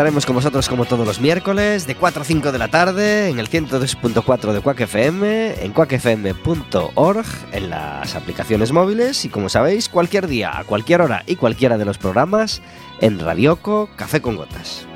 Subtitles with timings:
[0.00, 3.38] Estaremos con vosotros como todos los miércoles de 4 a 5 de la tarde en
[3.38, 10.26] el 102.4 de Quack FM, en quackfm.org, en las aplicaciones móviles y como sabéis, cualquier
[10.26, 12.62] día, a cualquier hora y cualquiera de los programas
[13.02, 14.86] en Radioco Café con Gotas.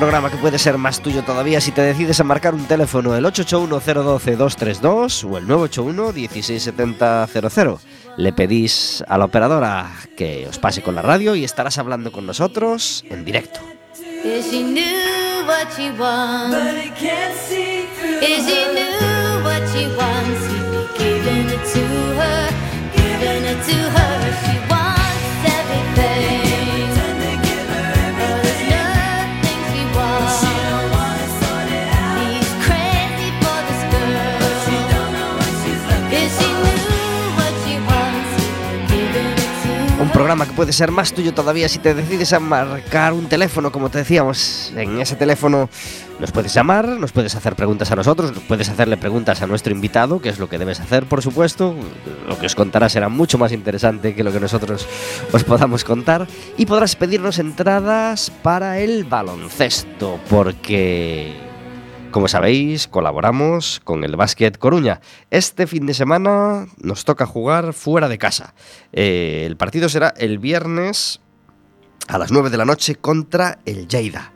[0.00, 3.26] Programa que puede ser más tuyo todavía si te decides a marcar un teléfono el
[3.26, 7.78] 881-012-232 o el 981-16700.
[8.16, 12.24] Le pedís a la operadora que os pase con la radio y estarás hablando con
[12.24, 13.60] nosotros en directo.
[20.96, 21.80] Giving it to
[22.18, 22.48] her,
[22.94, 24.32] giving it to her.
[24.44, 26.29] She wants everything.
[40.20, 43.88] Programa que puede ser más tuyo todavía si te decides a marcar un teléfono, como
[43.88, 44.70] te decíamos.
[44.76, 45.70] En ese teléfono
[46.18, 50.20] nos puedes llamar, nos puedes hacer preguntas a nosotros, puedes hacerle preguntas a nuestro invitado,
[50.20, 51.74] que es lo que debes hacer, por supuesto.
[52.28, 54.86] Lo que os contará será mucho más interesante que lo que nosotros
[55.32, 56.26] os podamos contar.
[56.58, 61.49] Y podrás pedirnos entradas para el baloncesto, porque
[62.10, 65.00] como sabéis, colaboramos con el Básquet Coruña.
[65.30, 68.54] Este fin de semana nos toca jugar fuera de casa.
[68.92, 71.20] Eh, el partido será el viernes
[72.08, 74.32] a las 9 de la noche contra el Lleida.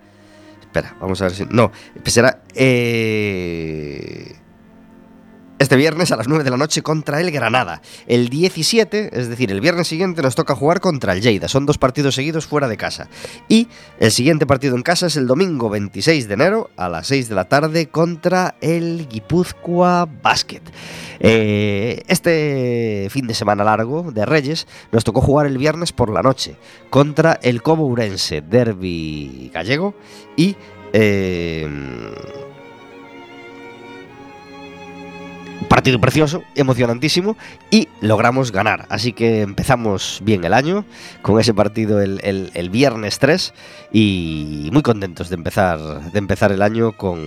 [0.61, 1.45] Espera, vamos a ver si...
[1.51, 1.73] No,
[2.05, 2.43] será...
[2.55, 4.37] eh,
[5.65, 7.81] este viernes a las 9 de la noche contra el Granada.
[8.07, 11.49] El 17, es decir, el viernes siguiente nos toca jugar contra el Lleida.
[11.49, 13.09] Son dos partidos seguidos fuera de casa.
[13.49, 17.31] Y el siguiente partido en casa es el domingo 26 de enero a las 6
[17.31, 20.61] de la tarde contra el Guipúzcoa Basket.
[21.19, 26.21] Eh, este fin de semana largo de Reyes nos tocó jugar el viernes por la
[26.21, 26.57] noche
[26.91, 29.95] contra el Cobo Urense, derby gallego
[30.37, 30.57] y...
[30.93, 31.67] eh,
[35.69, 37.37] Partido precioso, emocionantísimo
[37.71, 38.87] y logramos ganar.
[38.91, 40.85] Así que empezamos bien el año
[41.23, 43.53] con ese partido el, el- viernes 3
[43.93, 47.21] y muy contentos de empezar, de empezar el año con,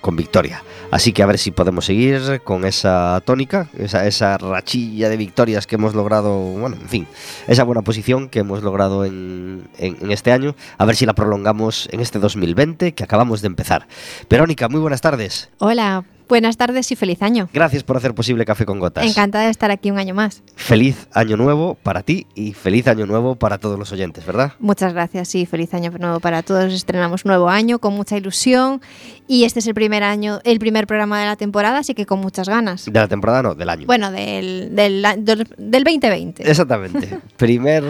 [0.00, 0.62] con victoria.
[0.90, 5.66] Así que a ver si podemos seguir con esa tónica, esa, esa rachilla de victorias
[5.66, 7.06] que hemos logrado, bueno, en fin,
[7.48, 10.54] esa buena posición que hemos logrado en, en- en este año.
[10.78, 13.86] A ver si la prolongamos en este 2020 que acabamos de empezar.
[14.28, 15.50] Verónica, muy buenas tardes.
[15.58, 17.48] Hola, buenas tardes y feliz año.
[17.52, 19.04] Gracias por hacer posible Café con Gotas.
[19.04, 20.42] Encantada de estar aquí un año más.
[20.54, 24.52] Feliz año nuevo para ti y feliz año nuevo para todos los oyentes, ¿verdad?
[24.60, 26.72] Muchas gracias, sí, feliz año nuevo para todos.
[26.72, 28.80] Estrenamos nuevo año con mucha ilusión
[29.26, 32.20] y este es el primer año, el primer programa de la temporada, así que con
[32.20, 32.84] muchas ganas.
[32.84, 33.86] De la temporada, no, del año.
[33.86, 36.48] Bueno, del, del, del, del 2020.
[36.48, 37.18] Exactamente.
[37.36, 37.82] Primer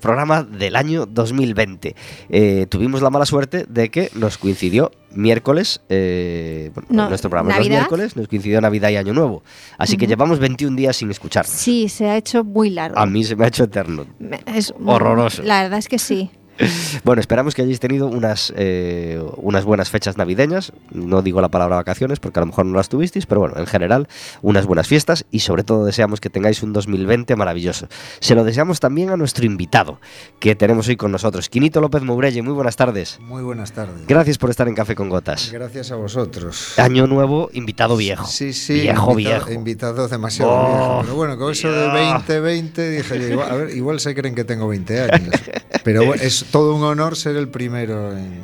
[0.00, 1.96] programa del año 2020.
[2.28, 7.50] Eh, tuvimos la mala suerte de que nos coincidió miércoles, eh, bueno, No, nuestro programa
[7.52, 7.80] es los ¿Navidad?
[7.80, 9.42] miércoles, nos coincidió Navidad y Año Nuevo.
[9.76, 11.52] Así que llevamos 21 días sin escucharnos.
[11.52, 12.98] Sí, se ha hecho muy largo.
[12.98, 14.06] A mí se me ha hecho eterno.
[14.46, 15.42] Es Horroroso.
[15.42, 16.30] La verdad es que sí.
[17.04, 20.72] Bueno, esperamos que hayáis tenido unas, eh, unas buenas fechas navideñas.
[20.90, 23.66] No digo la palabra vacaciones porque a lo mejor no las tuvisteis, pero bueno, en
[23.66, 24.08] general,
[24.42, 27.88] unas buenas fiestas y sobre todo deseamos que tengáis un 2020 maravilloso.
[28.20, 30.00] Se lo deseamos también a nuestro invitado
[30.40, 32.42] que tenemos hoy con nosotros, Quinito López Mourelle.
[32.42, 33.18] Muy buenas tardes.
[33.20, 34.06] Muy buenas tardes.
[34.06, 35.50] Gracias por estar en Café con Gotas.
[35.52, 36.78] Gracias a vosotros.
[36.78, 38.26] Año nuevo, invitado viejo.
[38.26, 38.80] Sí, sí.
[38.80, 39.52] Viejo, invitado, viejo.
[39.52, 41.02] Invitado demasiado Oh, viejo.
[41.02, 42.12] Pero bueno, con eso de Dios.
[42.26, 45.34] 2020 dije yo, igual, a ver, igual se creen que tengo 20 años.
[45.84, 48.40] Pero bueno, es todo un honor ser el primero en,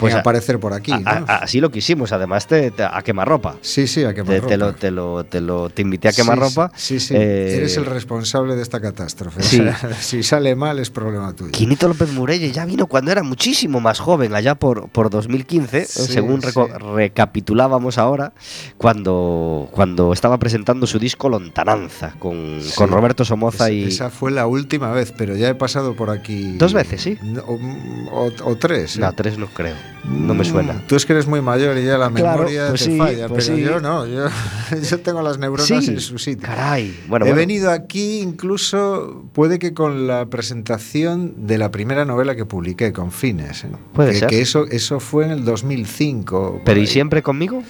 [0.00, 0.92] Pues a- aparecer por aquí.
[0.92, 1.10] A- ¿no?
[1.28, 3.56] a- así lo quisimos, además te, te- a quemarropa.
[3.60, 6.38] sí, sí, a Te, quemar te lo, te, lo, te, lo- te invité a quemar
[6.40, 6.40] Sí.
[6.74, 7.14] Sí, sí.
[7.16, 9.40] Eh, Eres el responsable de esta catástrofe.
[9.40, 9.56] O Sí.
[9.58, 11.50] sea, si sale mal es problema tuyo.
[11.52, 16.12] Quinito López Murelle ya vino cuando era muchísimo más joven, allá por, por 2015, Sí,
[16.12, 16.48] según sí.
[16.94, 18.32] recapitulábamos ahora,
[18.78, 23.84] cuando, cuando estaba presentando su disco Lontananza con, con Roberto Somoza y...
[23.84, 26.56] Esa fue la última vez, pero ya he pasado por aquí.
[26.56, 27.18] Dos veces, sí.
[27.46, 28.98] O- o tres.
[28.98, 29.12] No, ¿eh?
[29.14, 29.74] tres no creo.
[30.04, 30.72] No me suena.
[30.74, 32.98] Mm, Tú es que eres muy mayor y ya la Claro, memoria pues te sí,
[32.98, 33.62] falla, pues pero sí.
[33.64, 34.24] yo no, yo,
[34.90, 36.46] yo tengo las neuronas Sí, en su sitio.
[36.48, 36.98] caray.
[37.08, 37.36] Bueno, He bueno.
[37.36, 43.12] venido aquí incluso, puede que con la presentación de la primera novela que publiqué, con
[43.12, 43.64] Fines.
[43.64, 43.68] ¿eh?
[43.92, 44.28] Puede que, ser.
[44.28, 46.52] que eso, eso fue en el 2005.
[46.52, 47.62] por ¿Pero y siempre conmigo?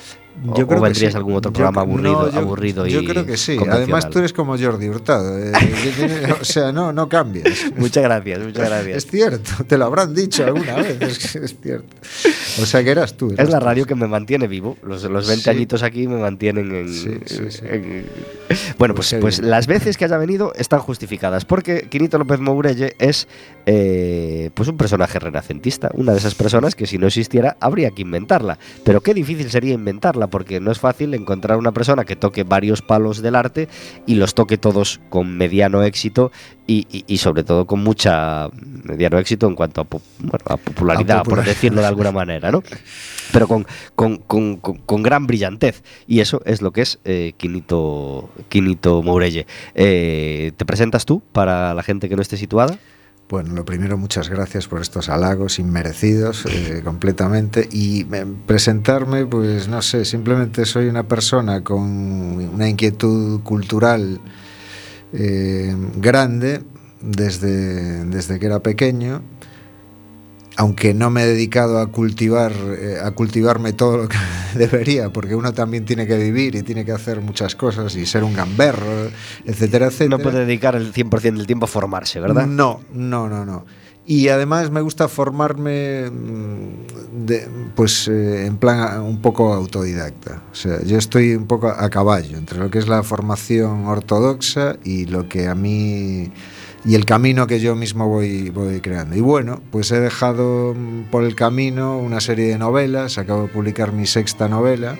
[0.46, 1.16] ¿O- Yo o creo que vendrías sí.
[1.16, 3.58] a algún otro Yo programa cre- aburrido, no, yo- aburrido y Yo creo que sí.
[3.70, 5.38] Además, tú eres como Jordi Hurtado.
[5.38, 5.52] eh,
[5.82, 7.46] que tiene- o sea, no, no cambias.
[7.76, 8.96] Muchas gracias, muchas gracias.
[9.04, 11.00] Es cierto, te lo habrán dicho alguna vez.
[11.00, 11.96] Es, que es cierto.
[12.60, 13.32] O sea, que eras tú.
[13.36, 13.64] Es la tú.
[13.64, 14.76] radio que me mantiene vivo.
[14.82, 15.50] Los, los 20 Sí.
[15.50, 16.88] añitos aquí me mantienen en.
[16.92, 17.60] Sí, sí, sí.
[17.68, 18.06] en-
[18.78, 21.44] Bueno, Pues pues, pues las veces que haya venido están justificadas.
[21.44, 23.28] Porque Quinito López Mourelle es
[23.66, 25.90] eh, pues un personaje renacentista.
[25.94, 28.58] Una de esas personas que si no existiera habría que inventarla.
[28.84, 30.26] Pero qué difícil sería inventarla.
[30.28, 33.68] Porque no es fácil encontrar una persona que toque varios palos del arte
[34.06, 36.32] y los toque todos con mediano éxito
[36.72, 38.48] y, y- y sobre todo con mucha
[38.84, 42.50] mediano éxito en cuanto a, po- bueno, a popularidad, A por decirlo de alguna manera,
[42.52, 42.62] ¿no?
[43.32, 45.82] Pero con, con, con- con- con gran brillantez.
[46.06, 49.46] Y eso es lo que es eh, Quinito, Quinito Mourelle.
[49.74, 52.78] Eh, ¿Te presentas tú para la gente que no esté situada?
[53.28, 57.68] Bueno, lo primero, muchas gracias por estos halagos inmerecidos eh, completamente.
[57.70, 64.20] Y eh, presentarme, pues no sé, simplemente soy una persona con una inquietud cultural
[65.12, 66.62] eh, grande
[67.00, 69.22] desde, desde que era pequeño.
[70.56, 74.18] Aunque no me he dedicado a cultivar, eh, a cultivarme todo lo que
[74.54, 78.24] debería, porque uno también tiene que vivir y tiene que hacer muchas cosas y ser
[78.24, 79.10] un gamberro,
[79.44, 80.18] etcétera, etcétera.
[80.18, 82.46] No puede dedicar el 100% del tiempo a formarse, ¿verdad?
[82.46, 83.64] No, no, no, no.
[84.10, 90.42] Y además me gusta formarme mm, pues eh, en plan un poco autodidacta.
[90.50, 94.78] O sea, yo estoy un poco a caballo entre lo que es la formación ortodoxa
[94.82, 96.32] y lo que a mí
[96.84, 99.14] y el camino que yo mismo voy, voy creando.
[99.14, 103.48] Y bueno, pues he dejado mm, por el camino una serie de novelas, acabo de
[103.48, 104.96] publicar mi sexta novela.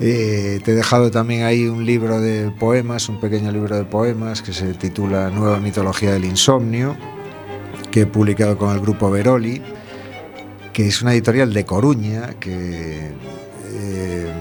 [0.00, 4.42] Eh, te he dejado también ahí un libro de poemas, un pequeño libro de poemas
[4.42, 6.96] que se titula Nueva mitología del insomnio,
[7.92, 9.62] que he publicado con el grupo Veroli,
[10.72, 14.32] que es una editorial de Coruña que eh,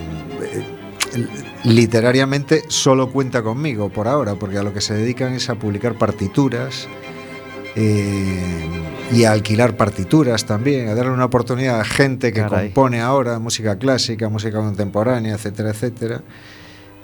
[1.13, 1.27] eh,
[1.65, 5.96] literariamente solo cuenta conmigo por ahora, porque a lo que se dedican es a publicar
[5.98, 6.88] partituras
[7.75, 8.70] eh,
[9.12, 12.67] y a alquilar partituras también, a darle una oportunidad a gente que Caray.
[12.67, 16.22] compone ahora música clásica, música contemporánea, etcétera, etcétera.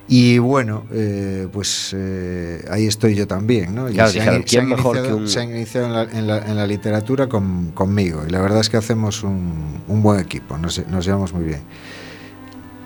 [0.10, 3.88] Y bueno, eh, pues eh, ahí estoy yo también, ¿no?
[3.88, 5.94] Claro, se han- dijeron, se ¿quién han mejor que iniciado- un- se han iniciado en
[5.94, 8.24] la, en la- en la literatura con- conmigo.
[8.26, 11.60] Y la verdad es que hacemos un, un buen equipo, nos, nos llevamos muy bien.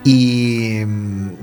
[0.04, 0.80] Y,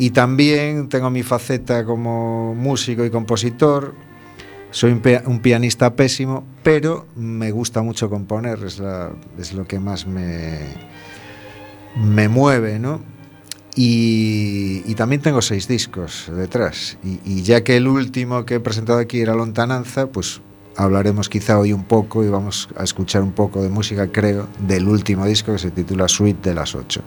[0.05, 3.95] y también tengo mi faceta como músico y compositor.
[4.73, 9.65] Soy un, pia- un pianista pésimo, pero me gusta mucho componer, es, la- es lo
[9.67, 10.59] que más me,
[11.97, 13.01] me mueve, ¿no?
[13.81, 16.99] Y, también tengo seis discos detrás.
[17.25, 20.41] Y, ya que el último que he presentado aquí era Lontananza, pues
[20.75, 24.89] hablaremos quizá hoy un poco y vamos a escuchar un poco de música, creo, del
[24.89, 27.03] último disco que se titula Suite de las ocho.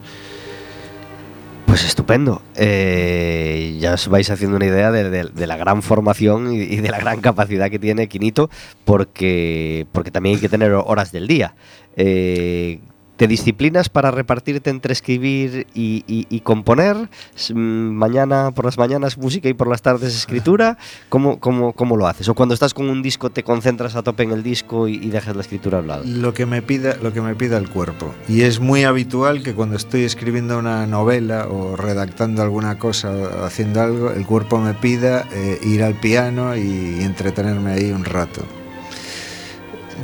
[1.65, 2.41] Pues estupendo.
[2.55, 6.99] Eh, ya os vais haciendo una idea de, la gran formación y, y de la
[6.99, 8.49] gran capacidad que tiene Quinito,
[8.85, 11.53] porque, porque también hay que tener horas del día.
[11.97, 12.79] Eh,
[13.21, 17.07] ¿Te disciplinas para repartirte entre escribir y, componer?
[17.53, 20.79] Mm, Mañana por las mañanas música y por las tardes escritura.
[21.07, 22.27] ¿Cómo, cómo, cómo lo haces?
[22.29, 25.11] ¿O cuando estás con un disco te concentras a tope en el disco y, y
[25.11, 26.03] dejas la escritura a un lado?
[26.03, 28.11] Lo que me pida, lo que me pida el cuerpo.
[28.27, 33.45] Y es muy habitual que cuando estoy escribiendo una novela o redactando alguna cosa o
[33.45, 38.41] haciendo algo, el cuerpo me pida eh, ir al piano y, entretenerme ahí un rato.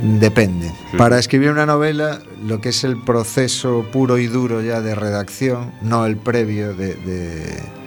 [0.02, 0.70] Depende.
[0.96, 5.72] Para escribir una novela, lo que es el proceso puro y duro ya de redacción,
[5.82, 7.78] no el previo de, de-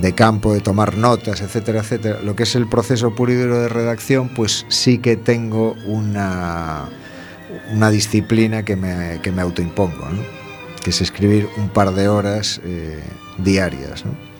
[0.00, 3.60] de campo, de tomar notas, etcétera, etcétera, lo que es el proceso puro y duro
[3.60, 6.88] de redacción, pues sí que tengo una,
[7.72, 10.22] una disciplina que me, que me autoimpongo, ¿no?
[10.82, 13.00] que es escribir un par de horas eh,
[13.38, 14.04] diarias.
[14.04, 14.35] ¿no?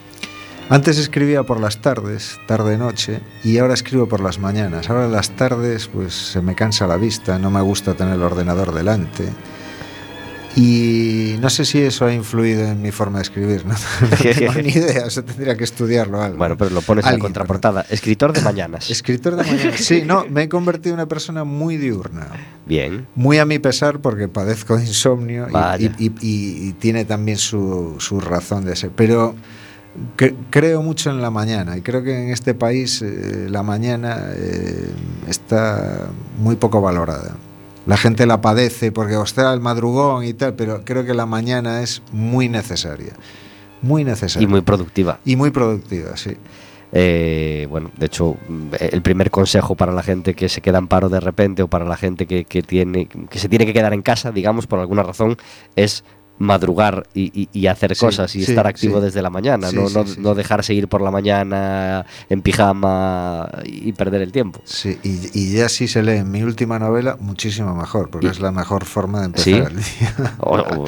[0.68, 4.90] Antes escribía por las tardes, tarde-noche, y ahora escribo por las mañanas.
[4.90, 8.74] Ahora las tardes pues se me cansa la vista, no me gusta tener el ordenador
[8.74, 9.28] delante.
[10.56, 13.74] Y no sé si eso ha influido en mi forma de escribir, no,
[14.10, 16.38] No tengo ni idea, o sea, tendría que estudiarlo algo.
[16.38, 17.86] Bueno, pero lo pones en la contraportada.
[17.88, 18.90] Escritor de mañanas.
[18.90, 19.76] Escritor de mañana.
[19.76, 22.26] Sí, no, me he convertido en una persona muy diurna.
[22.64, 23.06] Bien.
[23.14, 25.46] Muy a mi pesar porque padezco de insomnio
[25.78, 28.90] y, y- y- y tiene también su, su razón de ser.
[28.96, 29.34] Pero
[30.16, 34.30] cre- creo mucho en la mañana y creo que en este país eh, la mañana
[34.34, 34.90] eh,
[35.28, 37.36] está muy poco valorada.
[37.86, 41.82] la gente la padece porque ostras el madrugón y tal, pero creo que la mañana
[41.82, 43.12] es muy necesaria.
[43.82, 44.44] Muy necesaria.
[44.44, 45.20] Y muy productiva.
[45.24, 46.36] Y muy productiva, sí.
[46.92, 48.36] Eh, bueno, de hecho,
[48.78, 51.84] el primer consejo para la gente que se queda en paro de repente o para
[51.84, 55.02] la gente que, que tiene, que se tiene que quedar en casa, digamos, por alguna
[55.02, 55.36] razón,
[55.76, 56.04] es
[56.38, 59.04] madrugar y, y- y hacer Sí, cosas y sí, estar activo sí.
[59.06, 64.60] desde la mañana, no, dejarse ir por la mañana en pijama y perder el tiempo.
[64.64, 68.52] Sí, y, y ya si se lee mi última novela, muchísimo mejor, porque es la
[68.52, 70.34] mejor forma de empezar el día.
[70.40, 70.84] O- o-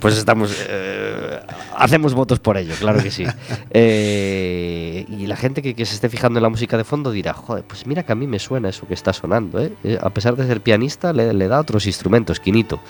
[0.00, 0.54] pues estamos.
[0.68, 1.40] eh,
[1.76, 3.24] hacemos votos por ello, claro que sí.
[3.74, 7.32] Eh, y la gente que, que se esté fijando en la música de fondo dirá:
[7.32, 9.60] Joder, pues mira que a mí me suena eso que está sonando.
[9.60, 9.72] ¿eh?
[9.84, 12.80] Eh, A pesar de ser pianista, le, le da otros instrumentos, Quinito.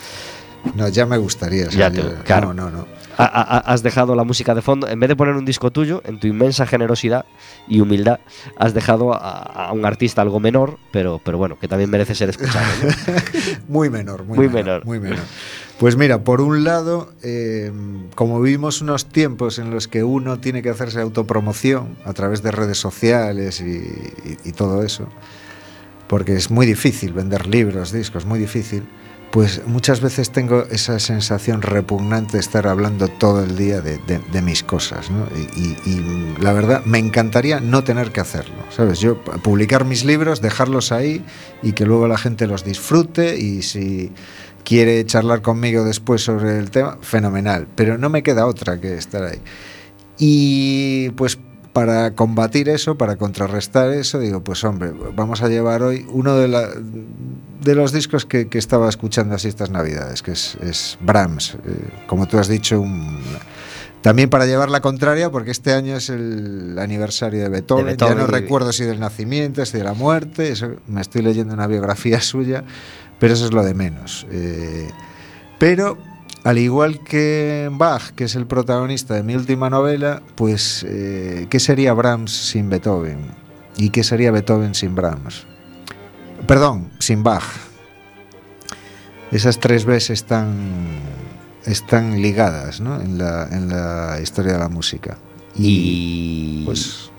[0.74, 1.66] No, ya me gustaría.
[1.68, 2.52] Ya te- yo- claro.
[2.54, 2.86] No, no, no.
[3.18, 6.00] Ha- ha- has dejado la música de fondo, en vez de poner un disco tuyo,
[6.06, 7.26] en tu inmensa generosidad
[7.68, 8.20] y humildad,
[8.56, 9.18] has dejado a,
[9.68, 12.64] a un artista algo menor, pero, pero bueno, que también merece ser escuchado.
[12.82, 13.12] ¿no?
[13.68, 14.86] Muy menor, muy, Muy menor, menor.
[14.86, 15.18] Muy menor.
[15.78, 17.70] Pues mira, por un lado, eh,
[18.14, 22.50] como vivimos unos tiempos en los que uno tiene que hacerse autopromoción a través de
[22.50, 25.06] redes sociales y, y- y todo eso,
[26.06, 28.84] porque es muy difícil vender libros, discos, muy difícil,
[29.32, 33.98] pues muchas veces tengo esa sensación repugnante de estar hablando todo el día de,
[34.42, 35.26] mis cosas, ¿no?
[35.56, 39.00] Y, y- la verdad, me encantaría no tener que hacerlo, ¿sabes?
[39.00, 41.24] Yo pu- publicar mis libros, dejarlos ahí
[41.62, 44.12] y que luego la gente los disfrute y si
[44.64, 49.24] quiere charlar conmigo después sobre el tema, fenomenal, pero no me queda otra que estar
[49.24, 49.40] ahí.
[50.18, 51.38] Y pues
[51.72, 56.48] para combatir eso, para contrarrestar eso, digo, pues hombre, vamos a llevar hoy uno de,
[56.48, 61.54] la- de los discos que, que estaba escuchando así estas navidades, que es, es Brahms,
[61.66, 61.74] eh,
[62.06, 63.20] como tú has dicho, un...
[64.02, 68.16] También para llevar la contraria, porque este año es el aniversario de Beethoven, De Beethoven
[68.18, 71.54] ya no y- recuerdo si del nacimiento, si de la muerte, eso, me estoy leyendo
[71.54, 72.64] una biografía suya,
[73.20, 74.26] pero eso es lo de menos.
[74.32, 74.90] Eh,
[75.58, 75.96] pero
[76.44, 81.60] al igual que Bach, que es el protagonista de mi última novela, pues eh, ¿qué
[81.60, 83.18] sería Brahms sin Beethoven?
[83.76, 85.46] ¿Y qué sería Beethoven sin Brahms?
[86.46, 87.44] Perdón, sin Bach.
[89.30, 91.00] Esas tres Bs están,
[91.64, 93.00] están ligadas ¿no?
[93.00, 95.16] en, la, en la historia de la música.
[95.54, 96.64] Y.
[96.64, 97.11] pues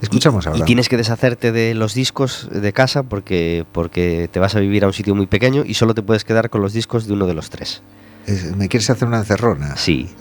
[0.00, 0.60] escuchamos y, ahora.
[0.60, 4.84] y tienes que deshacerte de los discos de casa porque, porque te vas a vivir
[4.84, 7.26] a un sitio muy pequeño y solo te puedes quedar con los discos de uno
[7.26, 7.82] de los tres.
[8.26, 9.76] Es- ¿Me quieres hacer una encerrona?
[9.76, 10.08] Sí,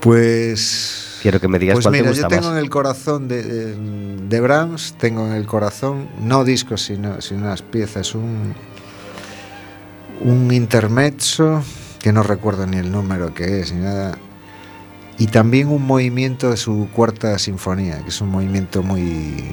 [0.00, 2.52] Pues quiero que me digas Pues cuál mira, te gusta yo tengo más.
[2.52, 3.76] en el corazón de, de,
[4.28, 8.54] de Brahms, tengo en el corazón, no discos, sino, sino unas piezas, un,
[10.20, 11.62] un intermezzo,
[11.98, 14.16] que no recuerdo ni el número que es, ni nada,
[15.20, 19.44] y también un movimiento de su cuarta sinfonía, que es un movimiento muy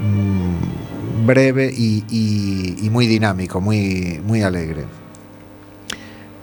[0.00, 4.86] mm, breve y, muy dinámico, muy, muy alegre.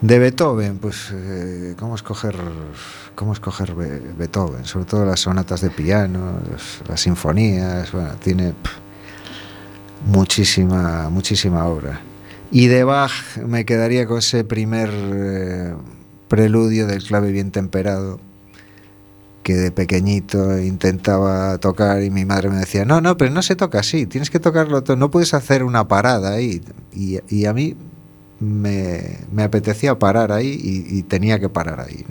[0.02, 2.36] De Beethoven, pues, eh, ¿cómo escoger,
[3.16, 4.66] cómo escoger Be- Beethoven?
[4.66, 6.40] Sobre todo las sonatas de piano,
[6.88, 8.54] las, sinfonías, bueno, tiene
[10.06, 12.00] muchísima, muchísima obra.
[12.52, 15.74] Y de Bach me quedaría con ese primer eh,
[16.34, 18.20] preludio del clave bien temperado,
[19.44, 23.56] que de pequeñito intentaba tocar y mi madre me decía, no, no, pero no se
[23.56, 26.60] toca así, tienes que tocarlo todo, no puedes hacer una parada ahí.
[26.92, 27.78] Y, a mí
[28.40, 32.04] me, apetecía parar ahí y, tenía que parar ahí.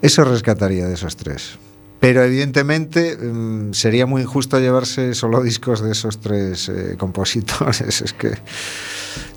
[0.00, 1.58] Eso rescataría de esos tres.
[2.00, 8.00] Pero evidentemente mm, sería muy injusto llevarse solo discos de esos tres eh, compositores.
[8.00, 8.38] Es que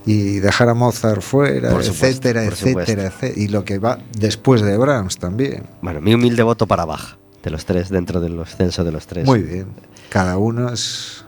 [0.05, 3.33] y dejar a Mozart fuera, Por supuesto, etcétera, por etcétera, etcétera.
[3.35, 5.63] Y lo que va después de Brahms también.
[5.81, 9.25] Bueno, mi humilde voto para Bach, de los tres, dentro del censo de los tres.
[9.25, 9.67] Muy bien.
[10.09, 11.25] Cada uno es.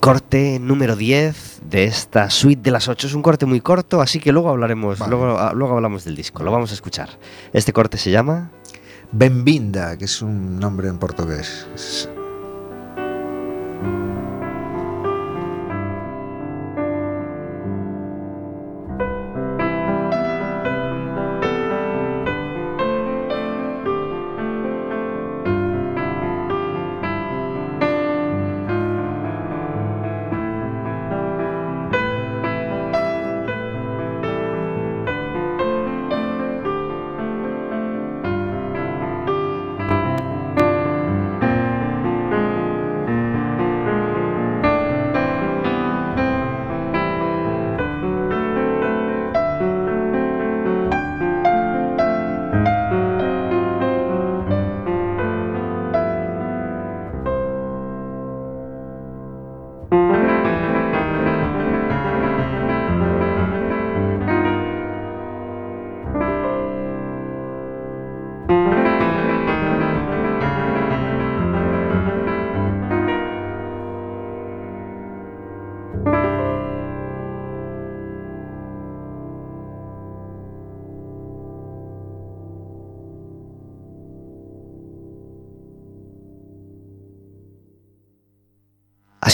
[0.00, 3.06] Corte número 10 de esta suite de las 8.
[3.08, 5.10] Es un corte muy corto, así que luego hablaremos, Vale.
[5.10, 7.08] luego, ah, luego hablamos del disco, lo vamos a escuchar.
[7.52, 8.50] Este corte se llama
[9.10, 11.66] Benvinda, que es un nombre en portugués.
[11.74, 12.08] Es-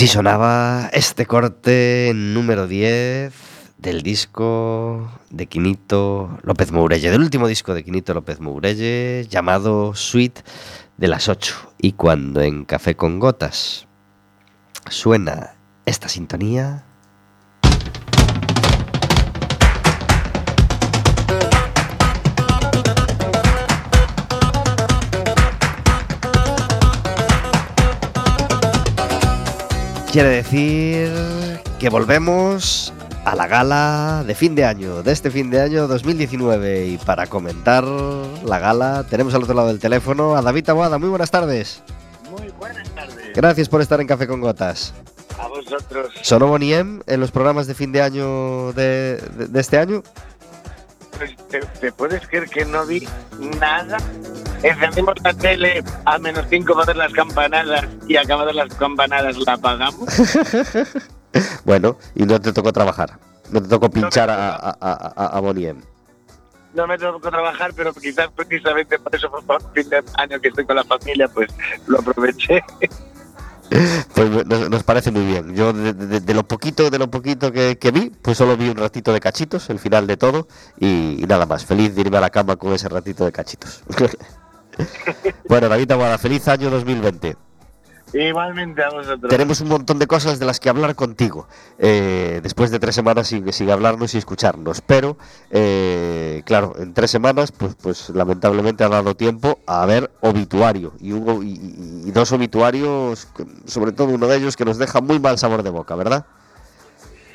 [0.03, 3.33] Así sonaba este corte número 10
[3.79, 10.43] del disco de Quinito López Mourelle, del último disco de Quinito López Mourelle llamado Suite
[10.97, 11.75] de las 8.
[11.79, 13.87] Y cuando en Café con Gotas
[14.91, 15.55] suena
[15.87, 16.85] esta sintonía...
[30.13, 31.11] Quiere decir
[31.79, 32.93] que volvemos
[33.25, 36.87] a la gala de fin de año, de este fin de año 2019.
[36.87, 40.99] Y para comentar la gala tenemos al otro lado del teléfono a David Aguada.
[40.99, 41.83] Muy buenas tardes.
[42.31, 43.33] Muy buenas tardes.
[43.35, 44.93] Gracias por estar en Café con Gotas.
[45.39, 46.13] A vosotros.
[46.21, 50.03] ¿Sonó Boniem en los programas de fin de año de, de- de este año?
[51.17, 53.09] Pues, ¿te, te puedes creer que no vi
[53.61, 53.97] nada?
[54.63, 59.53] Encendimos la tele a menos 5 para ver las campanadas y acabadas las campanadas la
[59.55, 60.09] apagamos.
[61.65, 63.19] Bueno, y no te tocó trabajar.
[63.51, 65.81] No te tocó pinchar a, a, a- a- a Boniem.
[66.75, 70.67] No me tocó trabajar, pero quizás precisamente por eso por fin de año que estoy
[70.67, 71.51] con la familia, pues
[71.87, 72.63] lo aproveché.
[74.15, 75.55] Pues nos, nos parece muy bien.
[75.55, 78.69] Yo de, de- de lo poquito, de lo poquito que, que vi, pues solo vi
[78.69, 80.47] un ratito de cachitos, el final de todo,
[80.79, 81.65] y, y nada más.
[81.65, 83.83] Feliz de irme a la cama con ese ratito de cachitos.
[85.49, 87.37] bueno, David Aguada, feliz año 2020.
[88.15, 89.31] Igualmente a vosotros.
[89.31, 91.49] Tenemos un montón de cosas de las que hablar contigo.
[91.79, 94.83] eh, después de tres semanas sin, sin hablarnos y escucharnos.
[94.83, 95.17] Pero,
[95.51, 100.93] eh, claro, en tres semanas, pues, pues lamentablemente ha dado tiempo a ver obituario.
[101.01, 101.53] Y, hubo, y,
[102.05, 103.29] y- dos obituarios,
[103.65, 106.27] sobre todo uno de ellos, que nos deja muy mal sabor de boca, ¿verdad?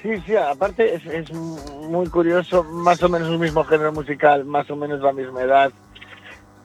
[0.04, 4.70] Sí, sí, aparte es, es muy curioso, más o menos el mismo género musical, más
[4.70, 5.72] o menos la misma edad.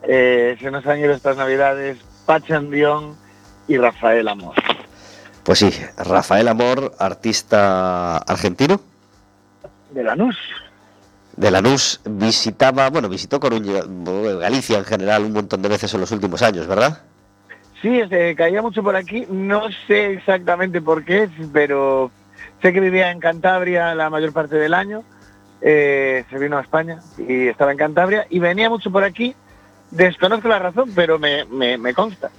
[0.04, 3.16] Eh, se nos han ido estas navidades Pachan Dion
[3.68, 4.54] y Rafael Amor.
[5.44, 8.80] Pues sí, Rafael Amor, artista argentino.
[9.90, 10.36] De Lanús.
[11.36, 13.82] de Lanús visitaba, bueno, visitó Coruña,
[14.40, 17.02] Galicia en general un montón de veces en los últimos años, ¿verdad?
[17.82, 22.10] Sí, este, caía mucho por aquí, no sé exactamente por qué, pero
[22.62, 25.02] sé que vivía en Cantabria la mayor parte del año,
[25.60, 29.34] eh, se vino a España y estaba en Cantabria y venía mucho por aquí,
[29.92, 32.30] desconozco la razón, pero me, me, me consta.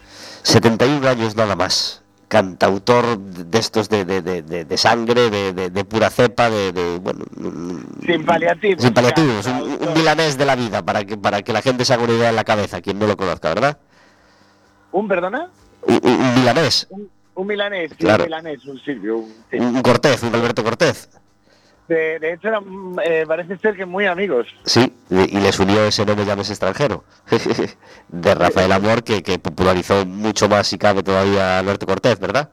[0.43, 2.01] 71 años nada más.
[2.27, 5.53] Cantautor de estos de, de- de- de- sangre, de,
[5.85, 8.81] pura cepa, de, bueno, mm, Sin paliativos.
[8.83, 11.93] sin paliativos, un, un milanés de la vida para que para que la gente se
[11.93, 13.77] haga una idea en la cabeza, quien no lo conozca, ¿verdad?
[14.91, 15.49] ¿Un perdona?
[15.83, 16.87] Un, un- un milanés,
[17.35, 18.23] Un, milanés, Claro.
[18.23, 19.17] un milanés, un Silvio.
[19.17, 19.57] un- sí.
[19.57, 19.81] un,
[20.33, 21.09] Alberto Cortez.
[21.87, 22.63] De, de hecho, eran,
[23.03, 24.47] eh, parece ser que muy amigos.
[24.65, 27.03] Sí, y y les unió ese no me llames extranjero
[28.07, 32.49] de Rafael Amor que, que popularizó mucho más si cabe todavía Alberto Cortez, ¿verdad?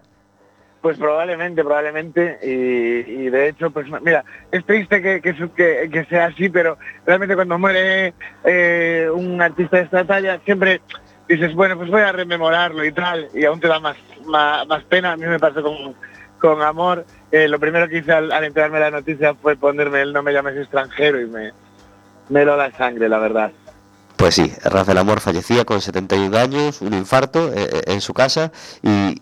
[0.82, 2.38] Pues probablemente, probablemente.
[2.42, 6.78] Y, y de hecho, pues mira, es triste que, que, que- que sea así, pero
[7.06, 8.14] realmente cuando muere
[8.44, 10.80] eh, un artista de esta talla, siempre
[11.28, 14.82] dices, bueno, pues voy a rememorarlo y tal, y aún te da más, más, más
[14.84, 15.12] pena.
[15.12, 15.94] A mí me pasó con,
[16.40, 17.04] con Amor.
[17.30, 20.56] Eh, lo primero que hice al, enterarme la noticia fue ponerme el no me llames
[20.56, 21.52] extranjero y me,
[22.28, 23.52] me lo la sangre, la verdad.
[24.20, 28.52] Pues sí, Rafael Amor fallecía con 71 años, un infarto eh, eh, en su casa
[28.82, 29.18] y,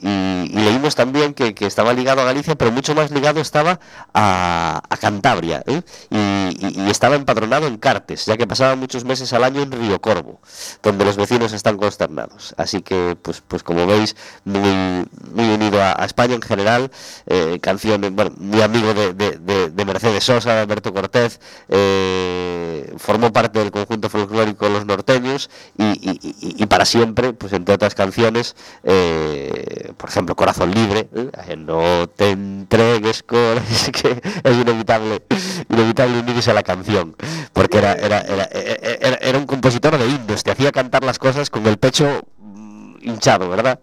[0.59, 3.79] leímos también que, estaba ligado a Galicia, pero mucho más ligado estaba
[4.13, 5.83] a, Cantabria ¿eh?
[6.11, 10.41] y, estaba empadronado en Cartes, ya que pasaba muchos meses al año en Río Corvo,
[10.83, 12.53] donde los vecinos están consternados.
[12.57, 16.91] Así que, pues, pues como veis, muy, muy unido a, España en general,
[17.27, 22.93] eh, canciones, bueno, muy amigo de, de- de- de Mercedes Sosa, de Alberto Cortés, eh,
[22.99, 29.93] formó parte del conjunto folclórico Los Norteños y, para siempre, pues entre otras canciones, eh,
[29.97, 31.57] por ejemplo, Corazón Libre, ¿eh?
[31.57, 33.25] No te entregues
[33.71, 35.23] es que es inevitable,
[35.69, 37.17] inevitable unirse a la canción,
[37.53, 41.51] porque era, era, era, era, era un compositor de himnos, te hacía cantar las cosas
[41.51, 43.81] con el pecho mm, hinchado, ¿verdad?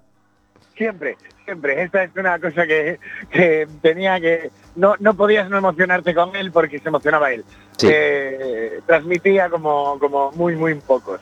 [0.78, 1.82] Siempre, siempre.
[1.84, 3.00] Esta es una cosa que,
[3.32, 4.52] que tenía que...
[4.76, 7.46] No, no podías no emocionarte con él porque se emocionaba él.
[7.78, 7.88] Sí.
[7.90, 11.22] Eh, transmitía como, como muy, muy pocos.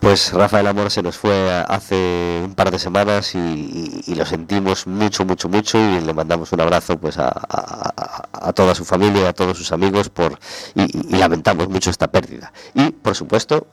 [0.00, 4.24] Pues Rafael Amor se nos fue hace un par de semanas y, y- y lo
[4.24, 8.76] sentimos mucho, mucho, mucho y le mandamos un abrazo pues a, a- a- a toda
[8.76, 10.38] su familia a todos sus amigos por
[10.76, 12.52] y lamentamos mucho esta pérdida.
[12.74, 13.66] Y por supuesto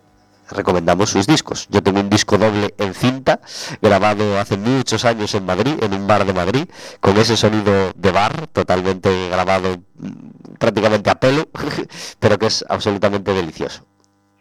[0.52, 1.68] recomendamos sus discos.
[1.70, 3.40] Yo tengo un disco doble en cinta
[3.82, 6.66] grabado hace muchos años en Madrid, en un bar de Madrid,
[7.00, 11.48] con ese sonido de bar totalmente grabado mm, prácticamente a pelo,
[12.20, 13.86] pero que es absolutamente delicioso.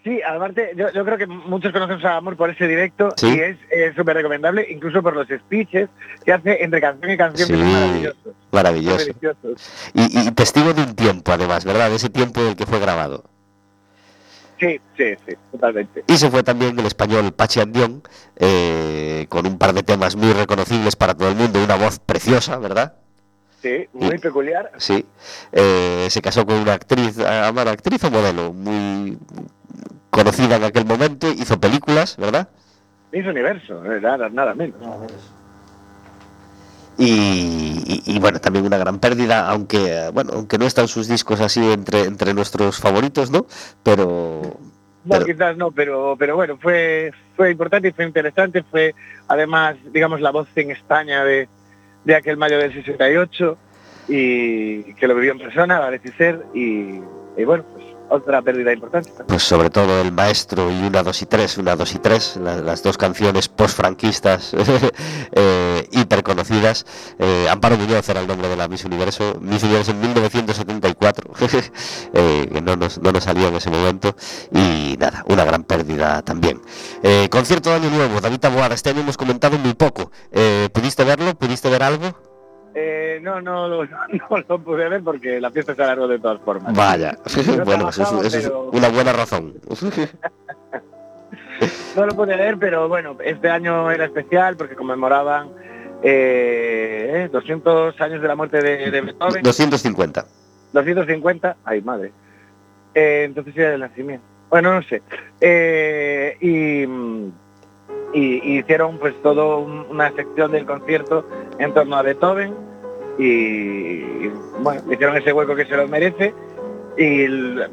[0.04, 3.28] Sí, aparte, yo, yo creo que muchos conocemos a Amor por ese directo Sí.
[3.36, 5.88] y es eh, súper recomendable, incluso por los speeches
[6.26, 8.18] que hace entre canción y canción, que Sí, son maravillosos.
[8.22, 9.10] son Maravilloso.
[9.94, 11.88] Y, y testigo de un tiempo, además, ¿verdad?
[11.88, 13.24] De ese tiempo en el que fue grabado.
[14.60, 16.04] Sí, sí, sí, totalmente.
[16.06, 18.02] Y se fue también el español Pachi Andión,
[18.36, 22.56] eh, con un par de temas muy reconocibles para todo el mundo, una voz preciosa,
[22.58, 22.94] ¿verdad?
[23.60, 24.70] Sí, muy Y- peculiar.
[24.76, 25.04] Sí.
[25.52, 29.18] Eh, se casó con una actriz, ah, bueno, actriz o modelo, muy
[30.10, 32.48] conocida en aquel momento, hizo películas, ¿verdad?
[33.12, 34.76] Miss Universo, eh, nada, nada menos.
[36.96, 41.40] Y, y- y, bueno, también una gran pérdida, aunque bueno, aunque no están sus discos
[41.40, 43.46] así entre, entre nuestros favoritos, ¿no?
[43.82, 44.58] Pero,
[45.04, 48.62] No, pero- quizás no, pero, pero bueno, fue, fue importante y fue interesante.
[48.70, 48.94] Fue
[49.28, 51.48] además, digamos, la voz en España de,
[52.04, 53.58] de aquel mayo del 68
[54.08, 56.44] y que lo vivió en persona, parece ser.
[56.54, 57.00] Y,
[57.36, 59.10] y bueno, pues otra pérdida importante.
[59.26, 62.56] pues sobre todo el maestro y una, dos y tres, una, dos y tres, la-
[62.56, 64.54] las dos canciones post-franquistas
[65.32, 66.86] eh, hiper conocidas.
[67.18, 71.30] Eh, Amparo Muñoz era el nombre de la Miss Universo, Miss Universo en 1974,
[72.12, 74.14] eh, que no nos, no nos salió en ese momento.
[74.52, 76.60] Y nada, una gran pérdida también.
[77.02, 80.10] Eh, concierto de Año Nuevo, David Taboada, este año hemos comentado muy poco.
[80.32, 81.34] Eh, ¿Pudiste verlo?
[81.34, 82.33] ¿Pudiste ver algo?
[82.74, 83.84] Eh, no, no, lo-
[84.30, 86.74] no, lo pude ver porque la fiesta se alargó de todas formas.
[86.74, 87.16] Vaya,
[87.64, 89.54] bueno, eso, trabajaba, es, eso es una buena razón.
[91.96, 95.48] No lo pude ver, pero bueno, este año era especial porque conmemoraban
[96.02, 99.42] eh, eh, 200 años de la muerte de, de Beethoven.
[99.42, 100.26] 250.
[100.72, 102.12] 250, ay madre.
[102.94, 104.24] Eh, entonces era el nacimiento.
[104.50, 105.02] Bueno, no sé.
[105.40, 107.32] Eh, y, mm,
[108.14, 111.26] y- y hicieron pues todo un- una sección del concierto
[111.58, 112.54] en torno a Beethoven
[113.18, 116.32] y, y, bueno, hicieron ese hueco que se lo merece
[116.96, 117.26] y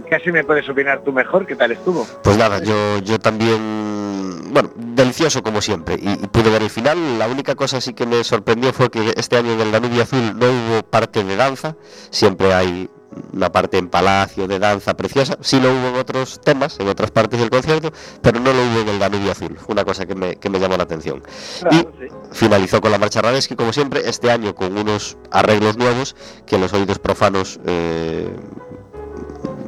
[0.09, 2.05] casi me puedes opinar tú mejor qué tal estuvo.
[2.23, 7.19] Pues nada, yo, yo también, bueno, delicioso como siempre, y, y pude ver el final.
[7.19, 10.37] La única cosa sí que me sorprendió fue que este año en el Danubio Azul
[10.39, 11.75] no hubo parte de danza,
[12.09, 12.89] siempre hay
[13.33, 17.11] una parte en palacio de danza preciosa, sí lo hubo en otros temas, en otras
[17.11, 20.35] partes del concierto, pero no lo hubo en el Danubio Azul, una cosa que me,
[20.37, 21.21] que me llamó la atención.
[21.59, 22.07] Claro, sí.
[22.31, 26.73] Finalizó con la marcha Radeski, como siempre, este año con unos arreglos nuevos que los
[26.73, 28.33] oídos profanos eh,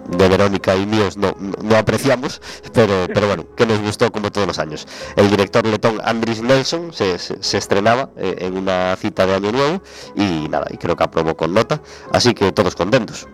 [0.10, 2.42] de Verónica y míos no, no- apreciamos,
[2.74, 4.88] pero, pero bueno, que nos gustó como todos los años.
[5.16, 9.52] El director letón Andris Nelson se, se- se estrenaba eh, en una cita de Año
[9.52, 9.82] Nuevo
[10.16, 13.28] y nada, y creo que aprobó con nota, así que todos contentos.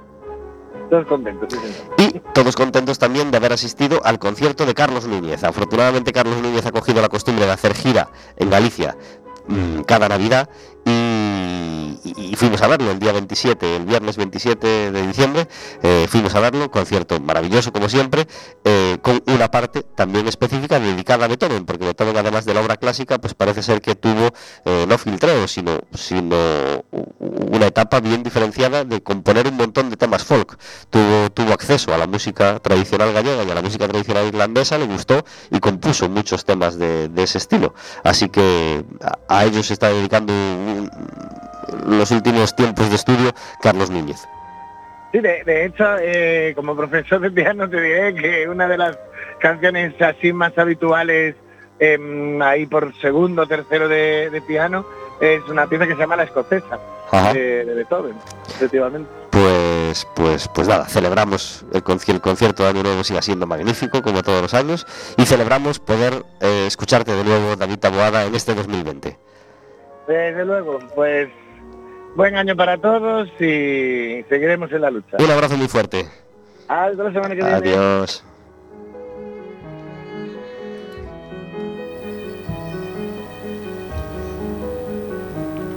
[0.90, 2.16] Todos contentos, sí, señor.
[2.16, 5.44] Y todos contentos también de haber asistido al concierto de Carlos Núñez.
[5.44, 8.98] Afortunadamente Carlos Núñez ha cogido la costumbre de hacer gira en Galicia
[9.48, 10.50] mm, cada Navidad
[10.86, 11.29] y,
[12.04, 15.48] y- fuimos a verlo el día 27, el viernes 27 de diciembre,
[15.84, 18.28] eh, fuimos a verlo, concierto maravilloso como siempre,
[18.64, 22.78] eh, con una parte también específica dedicada a Beethoven, porque Beethoven además de la obra
[22.78, 24.30] clásica, pues parece ser que tuvo
[24.66, 26.36] eh, no filtreo, sino, sino
[27.20, 30.58] una etapa bien diferenciada de componer un montón de temas folk.
[30.90, 34.86] Tuvo, tuvo acceso a la música tradicional gallega y a la música tradicional irlandesa, le
[34.86, 37.74] gustó y compuso muchos temas de, de ese estilo.
[38.04, 38.84] Así que
[39.28, 40.34] a, ellos está dedicando
[41.86, 44.28] los últimos tiempos de estudio Carlos Núñez.
[45.12, 48.98] Sí, de, de hecho, eh, como profesor de piano te diré que una de las
[49.40, 51.36] canciones así más habituales
[51.80, 54.86] em, ahí por segundo, tercero de, de piano
[55.20, 56.80] es una pieza que se llama La Escocesa
[57.34, 58.14] de Beethoven,
[58.48, 59.10] efectivamente.
[59.32, 64.02] Pues, pues, pues nada, celebramos el, conci- el concierto de Año Nuevo siga siendo magnífico,
[64.04, 64.86] como todos los años,
[65.18, 69.18] y celebramos poder eh, escucharte de nuevo, David Taboada, en este 2020.
[70.08, 71.30] Desde luego, pues
[72.20, 75.16] buen año para todos y seguiremos en la lucha.
[75.18, 76.06] Un abrazo muy fuerte.
[76.68, 77.54] Hasta la semana que viene.
[77.54, 78.26] Adiós.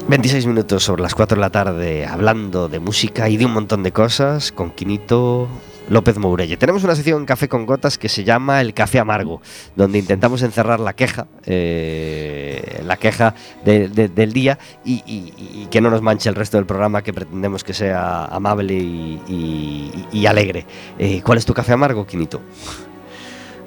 [0.09, 3.85] 26 minutos sobre las 4 de la tarde hablando de música y de un montón
[3.85, 5.49] de cosas con Quinito
[5.89, 6.57] López Mourelle.
[6.57, 9.43] Tenemos una sección en Café con Gotas que se llama El Café Amargo,
[9.77, 15.91] donde intentamos encerrar la queja, eh, la queja de- de- del día y, que no
[15.91, 20.67] nos manche el resto del programa que pretendemos que sea amable y, alegre.
[20.99, 22.41] Eh, ¿Cuál es tu café amargo, Quinito?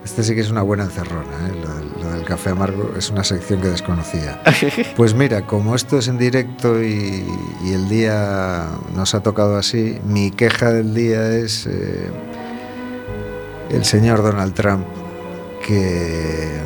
[0.03, 1.51] Este sí que es una buena encerrona, ¿eh?
[2.25, 4.41] Café amargo es una sección que desconocía.
[4.97, 7.25] Pues mira, como esto es en directo y,
[7.63, 12.09] y el día nos ha tocado así, mi queja del día es eh,
[13.71, 14.85] el señor Donald Trump,
[15.65, 16.59] que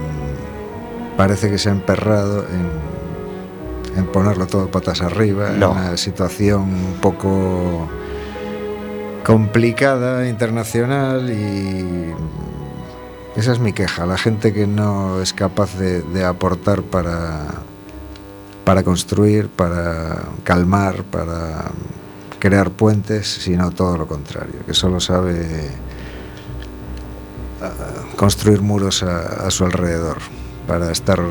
[1.14, 5.72] mm, parece que se ha emperrado en, en ponerlo todo patas arriba, No.
[5.72, 7.88] en una situación un poco
[9.26, 12.14] complicada internacional y
[13.40, 17.46] esa es mi queja, la gente que no es capaz de, aportar para,
[18.66, 21.72] para construir, para calmar, para
[22.38, 25.70] crear puentes, sino todo lo contrario, que solo sabe
[27.62, 27.72] ah,
[28.18, 30.18] construir muros a, a su alrededor
[30.68, 31.22] para estar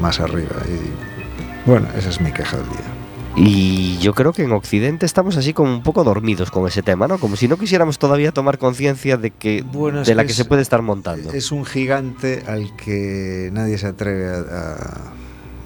[0.00, 0.56] más arriba.
[0.66, 2.99] Y bueno, esa es mi queja del día.
[3.42, 7.08] Y yo creo que en Occidente estamos así como un poco dormidos con ese tema,
[7.08, 7.18] ¿no?
[7.18, 10.36] Como si no quisiéramos todavía tomar conciencia de que Bueno, de la que que es-
[10.36, 11.32] se puede estar montando.
[11.32, 14.40] Es un gigante al que nadie se atreve a,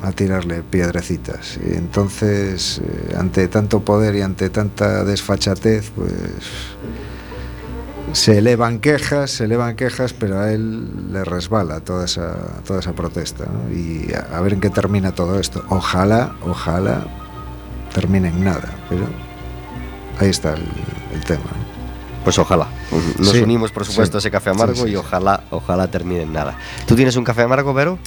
[0.03, 1.59] a- a tirarle piedrecitas.
[1.67, 6.13] Y entonces, eh, ante tanto poder y ante tanta desfachatez, pues
[8.13, 12.93] se elevan quejas, se elevan quejas, pero a él le resbala toda esa, toda esa
[12.93, 13.47] protesta.
[13.47, 13.75] ¿no?
[13.77, 15.65] Y a, a ver en qué termina todo esto.
[15.71, 17.07] Ojalá, ojalá
[17.95, 19.07] termine en nada, pero
[20.21, 20.63] ahí está el,
[21.15, 21.45] el tema.
[22.25, 22.69] Pues ojalá.
[23.19, 24.27] Nos Sí, unimos, por supuesto, sí.
[24.27, 26.57] a ese café amargo Sí, sí, y ojalá, ojalá termine en nada.
[26.87, 27.99] ¿Tú tienes un café amargo, Vero?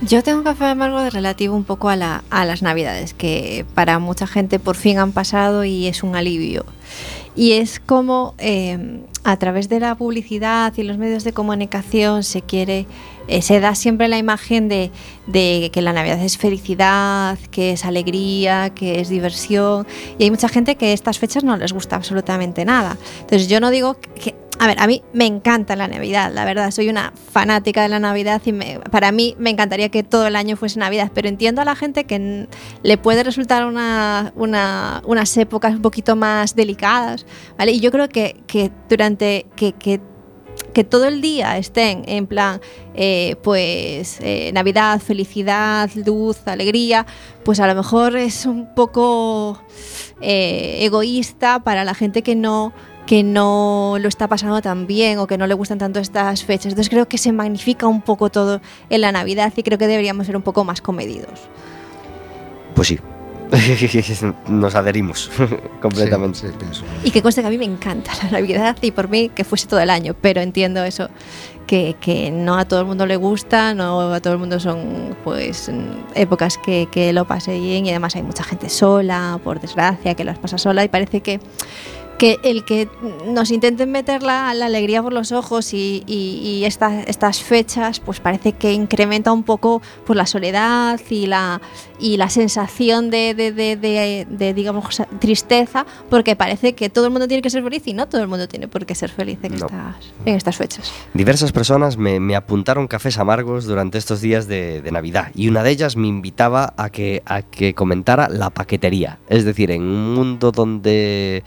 [0.00, 3.64] Yo tengo un café amargo de relativo un poco a, la- a las navidades, que
[3.74, 6.64] para mucha gente por fin han pasado y es un alivio.
[7.36, 12.42] Y es como eh, a través de la publicidad y los medios de comunicación se
[12.42, 12.86] quiere,
[13.28, 14.90] eh, se da siempre la imagen de,
[15.72, 19.86] que la Navidad es felicidad, que es alegría, que es diversión.
[20.18, 22.96] Y hay mucha gente que estas fechas no les gusta absolutamente nada.
[23.20, 24.34] Entonces yo no digo que...
[24.60, 27.98] A ver, a mí me encanta la Navidad, la verdad, soy una fanática de la
[27.98, 28.52] Navidad y
[28.88, 32.04] para mí me encantaría que todo el año fuese Navidad, pero entiendo a la gente
[32.04, 32.46] que
[32.84, 37.26] le puede resultar una, una- unas épocas un poquito más delicadas,
[37.58, 37.72] ¿vale?
[37.72, 38.36] Y yo creo que,
[38.88, 40.00] durante, que
[40.74, 42.60] que todo el día estén en plan,
[42.94, 47.06] eh, pues eh, Navidad, felicidad, luz, alegría,
[47.44, 49.58] pues a lo mejor es un poco
[50.20, 52.72] eh, egoísta para la gente que no
[53.06, 56.72] que no lo está pasando tan bien o que no le gustan tanto estas fechas.
[56.72, 60.24] Entonces creo que se magnifica un poco todo en la Navidad y creo que deberíamos
[60.24, 61.50] ser un poco más comedidos.
[62.74, 62.98] Pues sí.
[64.48, 65.30] Nos adherimos
[65.80, 66.38] completamente.
[66.38, 66.84] Sí, sí, pienso.
[67.04, 69.66] Y que conste que a mí me encanta la Navidad y por mí que fuese
[69.66, 71.08] todo el año, pero entiendo eso,
[71.66, 75.16] que, que no a todo el mundo le gusta, no a todo el mundo son
[75.24, 75.70] pues
[76.14, 80.24] épocas que, que lo pase bien y además hay mucha gente sola, por desgracia, que
[80.24, 81.40] las pasa sola y parece que
[82.18, 82.88] que el que
[83.26, 88.00] nos intenten meter la, la alegría por los ojos y, y- y esta- estas fechas,
[88.00, 91.60] pues parece que incrementa un poco pues, la soledad y la,
[91.98, 97.26] y la sensación de, de- de- de- digamos, tristeza, porque parece que todo el mundo
[97.28, 99.52] tiene que ser feliz y no todo el mundo tiene por qué ser feliz en,
[99.56, 99.66] No.
[99.66, 100.92] estas, en estas fechas.
[101.14, 105.62] Diversas personas me, me apuntaron cafés amargos durante estos días de, de Navidad y una
[105.62, 109.18] de ellas me invitaba a que, a que comentara la paquetería.
[109.28, 111.42] Es decir, en un mundo donde,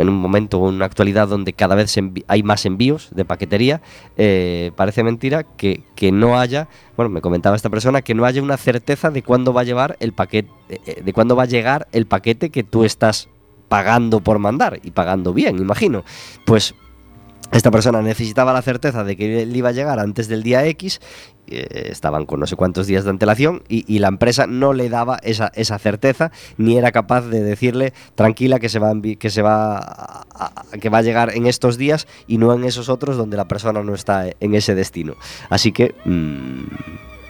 [0.00, 1.94] en un momento o en una actualidad donde cada vez
[2.26, 3.80] hay más envíos de paquetería,
[4.16, 8.42] eh, parece mentira que, que no haya, bueno, me comentaba esta persona, que no haya
[8.42, 11.88] una certeza de cuándo va a llevar el paquete, eh, de cuándo va a llegar
[11.92, 13.28] el paquete que tú estás
[13.68, 16.04] pagando por mandar y pagando bien, imagino.
[16.46, 16.74] Pues
[17.52, 21.00] esta persona necesitaba la certeza de que le iba a llegar antes del día X,
[21.46, 25.18] eh, estaban con no sé cuántos días de antelación y, la empresa no le daba
[25.22, 29.78] esa, esa certeza ni era capaz de decirle tranquila que se va que se va
[29.78, 30.24] a-
[30.80, 33.82] que va a llegar en estos días y no en esos otros donde la persona
[33.82, 35.14] no está en ese destino.
[35.48, 36.64] Así que mm,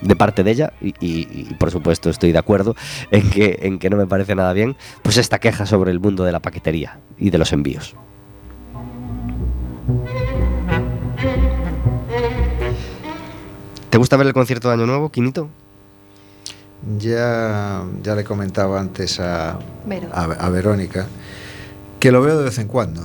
[0.06, 2.74] de parte de ella y, y- y, por supuesto estoy de acuerdo
[3.12, 6.24] en que en que no me parece nada bien pues esta queja sobre el mundo
[6.24, 7.94] de la paquetería y de los envíos.
[13.98, 15.48] ¿Te gusta ver el concierto de Año Nuevo, Quinito?
[17.00, 20.08] Ya, ya le comentaba antes a, Vero.
[20.12, 21.08] a, a Verónica
[21.98, 23.02] que lo veo de vez en cuando.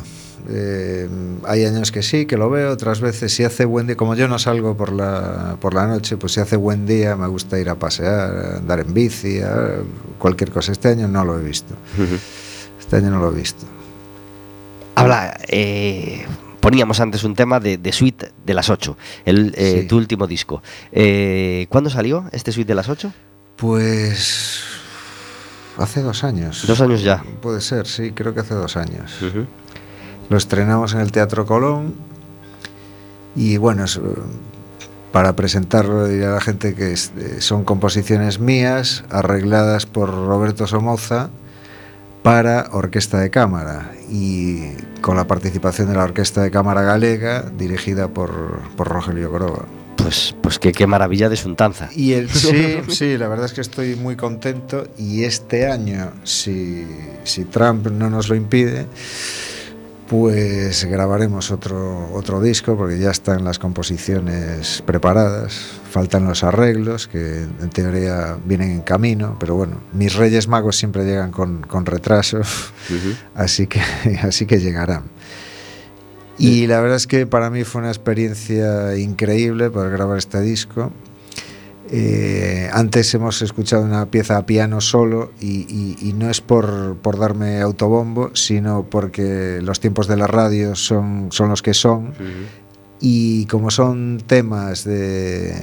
[0.49, 1.09] Eh,
[1.47, 4.27] hay años que sí, que lo veo, otras veces si hace buen día, como yo
[4.27, 7.69] no salgo por la, por la noche, pues si hace buen día me gusta ir
[7.69, 9.77] a pasear, andar en bici, a
[10.19, 10.73] cualquier cosa.
[10.73, 11.73] Este año no lo he visto.
[12.79, 13.65] Este año no lo he visto.
[14.93, 16.23] Habla, eh,
[16.63, 19.87] poníamos antes un tema de, de Suite de las 8, el, eh, Sí.
[19.87, 20.63] tu último disco.
[20.93, 23.11] Eh, ¿Cuándo salió este Suite de las 8?
[23.57, 24.63] Pues
[25.77, 26.63] hace dos años.
[26.65, 27.21] Dos años ya.
[27.41, 29.11] Puede ser, sí, creo que hace dos años.
[30.29, 31.93] Lo estrenamos en el Teatro Colón
[33.35, 33.99] y bueno, es,
[35.11, 40.65] para presentarlo diré a la gente que es- eh, son composiciones mías arregladas por Roberto
[40.65, 41.29] Somoza
[42.23, 44.61] para orquesta de cámara y
[45.01, 49.65] con la participación de la Orquesta de Cámara Galega dirigida por, por Rogelio Coroba.
[49.97, 51.89] Pues, pues qué, qué maravilla de Suntanza.
[51.93, 56.87] Y el, sí, sí, la verdad es que estoy muy contento y este año, si,
[57.25, 58.87] si Trump no nos lo impide,
[60.07, 67.43] Pues grabaremos otro, otro disco porque ya están las composiciones preparadas, faltan los arreglos que
[67.43, 72.41] en teoría vienen en camino, pero bueno, mis Reyes Magos siempre llegan con, con retraso,
[73.33, 73.81] así, que,
[74.21, 75.03] así que llegarán.
[76.37, 80.91] Y la verdad es que para mí fue una experiencia increíble poder grabar este disco.
[81.91, 86.95] Eh, antes hemos escuchado una pieza a piano solo y, y- y no es por,
[86.97, 92.13] por darme autobombo, sino porque los tiempos de la radio son, son los que son.
[93.01, 95.53] Y como son temas de,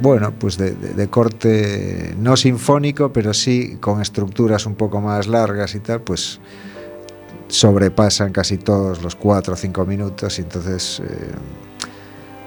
[0.00, 5.26] bueno, pues de, de- de corte no sinfónico, pero sí con estructuras un poco más
[5.26, 6.38] largas y tal, pues
[7.48, 11.30] sobrepasan casi todos los cuatro o cinco minutos y entonces eh,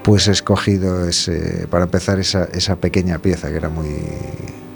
[0.06, 3.90] pues he escogido ese, para empezar esa, esa pequeña pieza que era muy,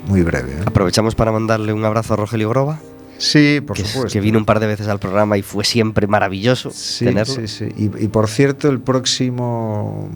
[0.07, 0.53] muy breve.
[0.53, 0.63] ¿eh?
[0.65, 2.79] Aprovechamos para mandarle un abrazo a Rogelio Groba,
[3.19, 4.13] Sí, por que, supuesto.
[4.13, 7.33] que vino un par de veces al programa y fue siempre maravilloso Sí, tenerlo.
[7.35, 7.65] sí, sí.
[7.77, 10.09] Y, y por cierto, el próximo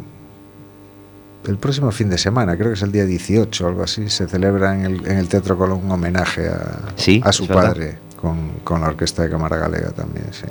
[1.45, 4.27] el próximo fin de semana, creo que es el día 18 o algo así, se
[4.29, 8.59] celebra en el, en el Teatro Colón un homenaje a, Sí, a su padre con,
[8.63, 10.45] con la Orquesta de Cámara Galega también, sí.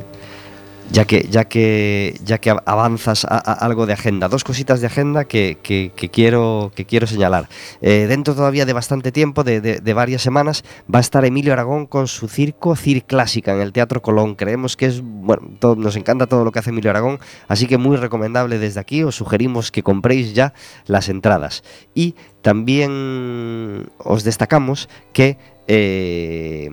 [0.91, 4.89] Ya que, ya que, ya que av- avanzas a, algo de agenda, dos cositas de
[4.89, 7.49] agenda que, que- quiero, que quiero señalar.
[7.81, 11.55] Eh, dentro todavía de bastante tiempo, de, de- de varias semanas, va a estar Emilio
[11.55, 14.35] Aragón con su circo Cir Clásica en el Teatro Colón.
[14.35, 17.79] Creemos que es, bueno, todo- nos encanta todo lo que hace Emilio Aragón, así que
[17.79, 19.03] muy recomendable desde aquí.
[19.03, 20.53] Os sugerimos que compréis ya
[20.85, 21.65] las entradas.
[21.95, 26.69] Y también os destacamos que eh,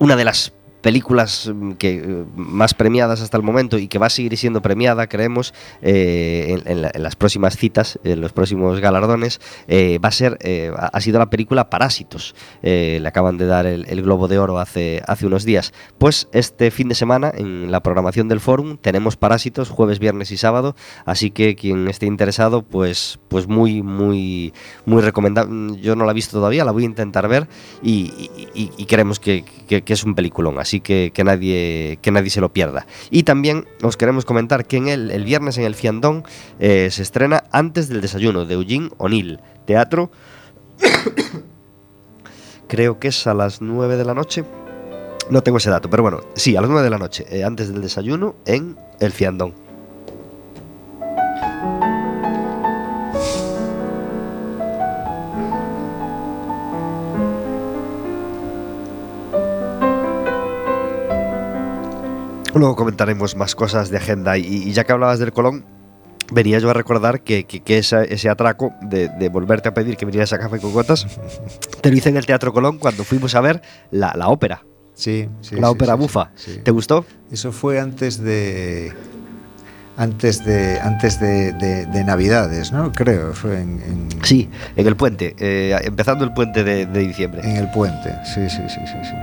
[0.00, 0.52] una de las
[0.84, 4.62] películas mm, que eh, más premiadas hasta el momento y que va a seguir siendo
[4.62, 9.98] premiada, creemos, eh, en, en la- en las próximas citas, en los próximos galardones, eh,
[9.98, 10.38] va a ser,
[10.76, 12.34] ha sido la película Parásitos.
[12.62, 15.72] Le acaban de dar el, Globo de Oro hace, hace unos días.
[15.98, 20.36] Pues este fin de semana, en la programación del Fórum, tenemos Parásitos jueves, viernes y
[20.36, 24.52] sábado, así que quien esté interesado, pues, pues muy, muy,
[24.84, 25.80] muy recomendable.
[25.80, 27.48] Yo no la he visto todavía, la voy a intentar ver
[27.82, 32.10] y- y- y creemos que, que- que es un peliculón, así que, que, nadie, que
[32.10, 32.86] nadie se lo pierda.
[33.10, 36.24] Y también os queremos comentar que en el, el viernes en el Fiandón
[36.58, 40.10] eh, se estrena Antes del desayuno de Eugene O'Neill, teatro.
[42.68, 44.44] Creo que es a las 9 de la noche.
[45.30, 47.72] No tengo ese dato, pero bueno, sí, a las 9 de la noche, eh, antes
[47.72, 49.63] del desayuno en el Fiandón.
[62.54, 65.64] Luego comentaremos más cosas de agenda y, y ya que hablabas del Colón,
[66.32, 69.96] venía yo a recordar que, que- que esa- ese atraco de, de volverte a pedir
[69.96, 71.06] que vinieras a Café con Gotas,
[71.82, 74.62] te lo hice en el Teatro Colón cuando fuimos a ver la, la ópera,
[74.94, 76.30] Sí, sí, la sí, ópera sí, bufa.
[76.36, 76.60] sí.
[76.62, 77.04] ¿Te gustó?
[77.30, 78.92] Eso fue antes de
[79.96, 82.90] antes de antes de, de- de Navidades, ¿no?
[82.92, 87.40] Creo, fue en, en, Sí, en el puente, eh, empezando el puente de, de diciembre.
[87.44, 88.12] en el puente.
[88.24, 89.14] Sí, sí, sí, sí, sí.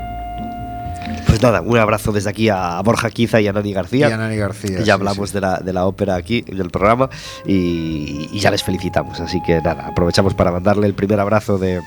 [1.27, 4.09] Pues nada, un abrazo desde aquí a Borja Quiza y a Nani García.
[4.09, 4.79] Y a Nani García.
[4.79, 5.35] Ya sí, hablamos sí.
[5.35, 7.09] De, la, de la ópera aquí, del programa,
[7.45, 9.19] y, y ya les felicitamos.
[9.19, 11.81] Así que nada, aprovechamos para mandarle el primer abrazo de,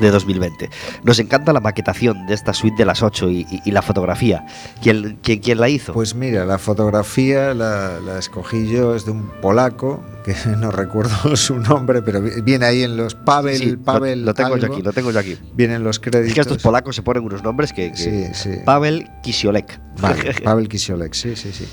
[0.00, 0.70] de 2020.
[1.04, 4.44] Nos encanta la maquetación de esta suite de las 8 y, y- y la fotografía.
[4.82, 5.92] ¿Quién, quién, quién la hizo?
[5.92, 11.36] Pues mira, la fotografía la, la escogí yo, es de un polaco, que no recuerdo
[11.36, 14.82] su nombre, pero vi- viene ahí en los Pavel, Sí, Pavel lo, tengo yo aquí,
[14.82, 15.36] lo tengo yo aquí.
[15.54, 16.28] Vienen los créditos.
[16.28, 17.90] Es que estos polacos se ponen unos nombres que...
[17.92, 18.50] que- Sí, sí.
[18.64, 19.80] Pavel Kisiolek.
[20.00, 21.66] Vale, Pavel Kisiolek, sí, sí, sí.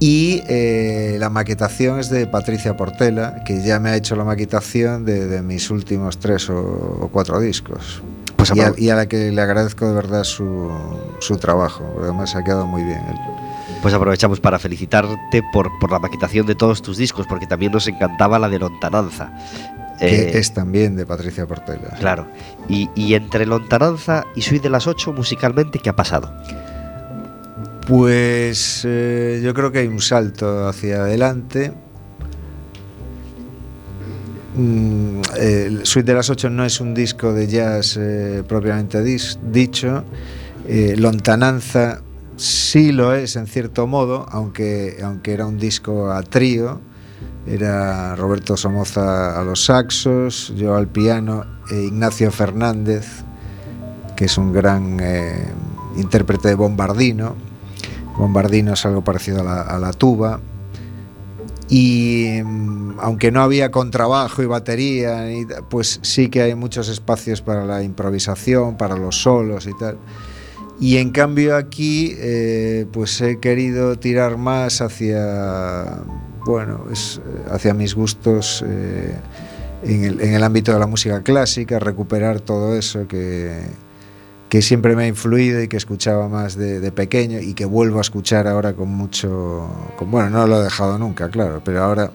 [0.00, 5.04] Y eh, la maquetación es de Patricia Portela, que ya me ha hecho la maquetación
[5.04, 8.02] de, de mis últimos tres o, o cuatro discos.
[8.36, 10.70] Pues y, a, y a la que le agradezco de verdad su,
[11.18, 13.00] su trabajo, además ha quedado muy bien.
[13.82, 17.88] Pues aprovechamos para felicitarte por, por la maquetación de todos tus discos, porque también nos
[17.88, 19.32] encantaba la de Lontananza.
[20.00, 21.96] Eh, que es también de Patricia Portela.
[21.98, 22.28] Claro.
[22.68, 26.32] Y, y entre Lontananza y Suite de las 8, musicalmente, ¿qué ha pasado?
[27.88, 31.72] Pues eh, yo creo que hay un salto hacia adelante.
[34.54, 35.22] Mm,
[35.84, 40.04] Suite de las 8 no es un disco de jazz eh, propiamente dicho.
[40.66, 42.02] Eh, Lontananza
[42.36, 46.82] sí lo es en cierto modo, aunque, aunque era un disco a trío.
[47.46, 53.06] Era Roberto Somoza a los saxos, yo al piano e Ignacio Fernández,
[54.14, 54.98] que es un gran
[55.96, 57.47] intérprete de bombardino.
[58.18, 60.40] Bombardino es algo parecido a la, tuba.
[61.68, 65.24] Y mm, aunque no había contrabajo y batería,
[65.70, 69.98] pues sí que hay muchos espacios para la improvisación, para los solos y tal.
[70.80, 76.02] Y en cambio aquí, eh, pues he querido tirar más hacia,
[76.44, 76.84] bueno,
[77.50, 79.14] hacia mis gustos eh,
[79.82, 83.60] en, el, en el ámbito de la música clásica, recuperar todo eso que,
[84.48, 88.00] que siempre me ha influido y que escuchaba más de, pequeño y que vuelvo a
[88.00, 89.68] escuchar ahora con mucho,
[90.00, 92.10] bueno, no lo he dejado nunca, claro, pero ahora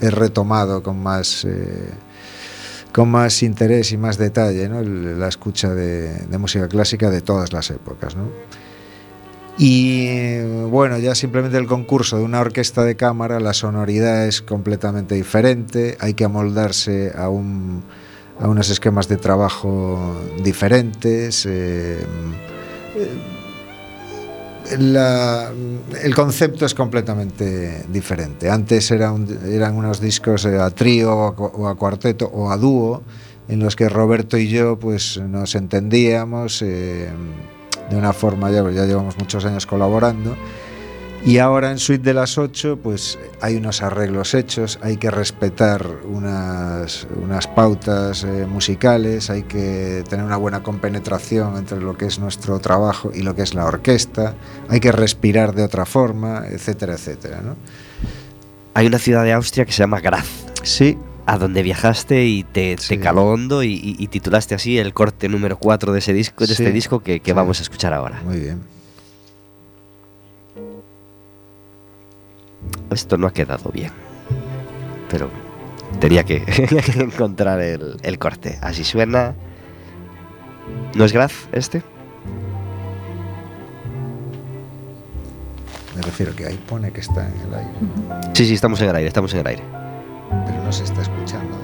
[0.00, 1.44] he retomado con más...
[1.44, 1.90] eh,
[2.92, 4.82] con más interés y más detalle ¿no?
[4.82, 8.16] La escucha de, de música clásica de todas las épocas.
[9.58, 15.14] Y bueno, ya simplemente el concurso de una orquesta de cámara, la sonoridad es completamente
[15.14, 17.84] diferente, hay que amoldarse a, un,
[18.40, 21.46] a unos esquemas de trabajo diferentes.
[21.46, 22.00] eh,
[22.96, 23.08] eh,
[26.02, 28.48] el concepto es completamente diferente.
[28.48, 33.02] Antes eran unos discos eh, a trío o a, cuarteto o a dúo
[33.48, 37.10] en los que Roberto y yo pues nos entendíamos de
[37.96, 40.36] una forma, ya, ya llevamos muchos años colaborando.
[41.24, 45.86] Y ahora en Suite de las 8 pues hay unos arreglos hechos, hay que respetar
[46.04, 52.18] unas, unas pautas eh, musicales, hay que tener una buena compenetración entre lo que es
[52.18, 54.34] nuestro trabajo y lo que es la orquesta,
[54.68, 57.42] hay que respirar de otra forma, etcétera, etcétera.
[57.42, 57.56] ¿no?
[58.72, 60.26] Hay una ciudad de Austria que se llama Graz,
[60.62, 60.96] Sí,
[61.26, 62.98] a donde viajaste y te, te Sí.
[62.98, 66.54] caló hondo y, y- y titulaste así el corte número 4 de, ese disco, de
[66.54, 66.62] Sí.
[66.62, 67.34] este disco que, que Sí.
[67.34, 68.22] vamos a escuchar ahora.
[68.24, 68.60] muy bien.
[72.90, 73.92] Esto no ha quedado bien,
[75.10, 75.30] pero
[76.00, 76.42] tenía que
[76.96, 78.58] encontrar el, el corte.
[78.62, 79.34] Así suena.
[80.94, 81.82] ¿No es Graz este?
[85.96, 87.70] Me refiero que ahí pone que está en el aire,
[88.34, 89.62] Sí, sí, estamos en el aire, estamos en el aire.
[90.46, 91.58] pero no se está escuchando.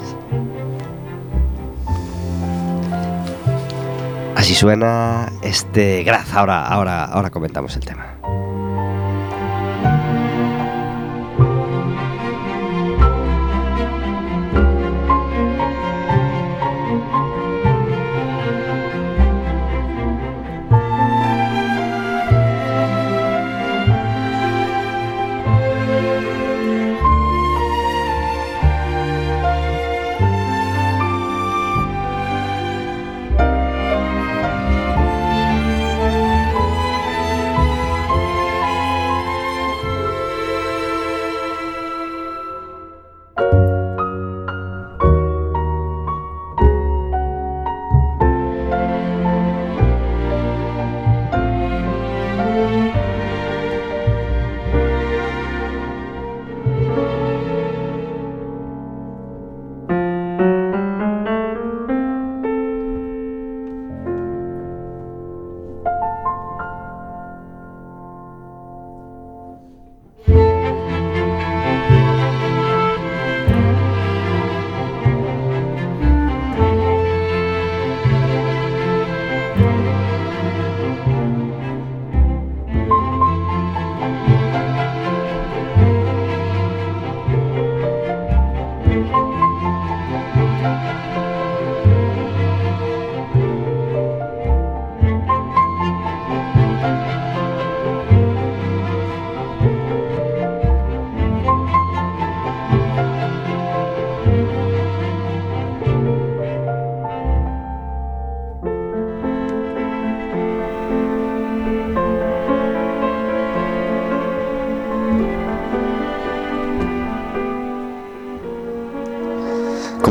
[4.36, 6.32] Así suena este Graz.
[6.34, 8.15] Ahora, ahora, ahora comentamos el tema.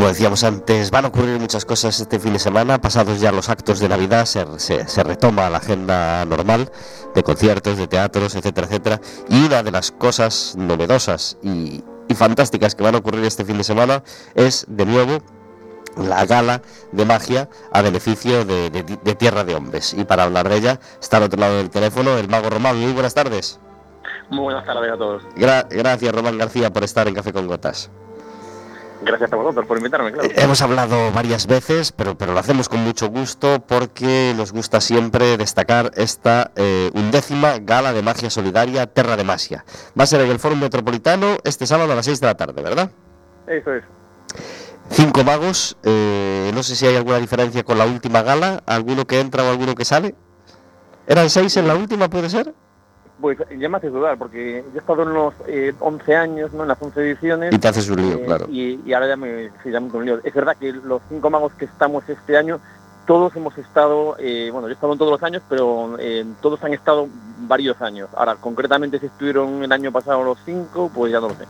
[0.05, 2.79] Como decíamos antes, van a ocurrir muchas cosas este fin de semana.
[2.79, 6.71] Pasados ya los actos de Navidad, se, se- se retoma la agenda normal
[7.15, 9.01] de conciertos, de teatros, etcétera, etcétera.
[9.29, 13.57] Y una de las cosas novedosas y, y fantásticas que van a ocurrir este fin
[13.57, 14.03] de semana
[14.35, 15.23] es, de nuevo,
[15.97, 19.95] la gala de magia a beneficio de, de- de Tierra de Hombres.
[19.97, 22.77] Y para hablar de ella, está al otro lado del teléfono el mago Román.
[22.79, 23.59] Muy buenas tardes.
[24.29, 25.23] Muy buenas tardes a todos.
[25.35, 27.89] Gra- gracias, Román García, por estar en Café con Gotas.
[29.01, 30.29] Gracias a vosotros por invitarme, claro.
[30.29, 34.81] Eh, Hemos hablado varias veces, pero, pero lo hacemos con mucho gusto porque nos gusta
[34.81, 39.65] siempre destacar esta eh, undécima gala de magia solidaria Terra de Masia.
[39.99, 42.61] Va a ser en el Foro Metropolitano este sábado a las 6 de la tarde,
[42.61, 42.89] ¿verdad?
[43.47, 43.83] Eso es.
[44.89, 49.19] Cinco magos, eh, no sé si hay alguna diferencia con la última gala, alguno que
[49.19, 50.15] entra o alguno que sale.
[51.07, 52.53] ¿Eran seis en la última, puede ser?
[53.19, 56.63] Pues ya me haces dudar, porque yo he estado en los eh, 11 años, ¿no?
[56.63, 57.53] En las 11 ediciones.
[57.53, 58.47] Y te haces un lío, eh, claro.
[58.49, 60.19] y, y ahora ya me, sí, ya me un lío.
[60.23, 62.59] Es verdad que los cinco magos que estamos este año
[63.05, 66.63] todos hemos estado, eh, bueno, yo he estado en todos los años, pero eh, todos
[66.63, 67.07] han estado
[67.41, 68.09] varios años.
[68.15, 71.45] Ahora, concretamente si estuvieron el año pasado los cinco, pues ya no lo sé.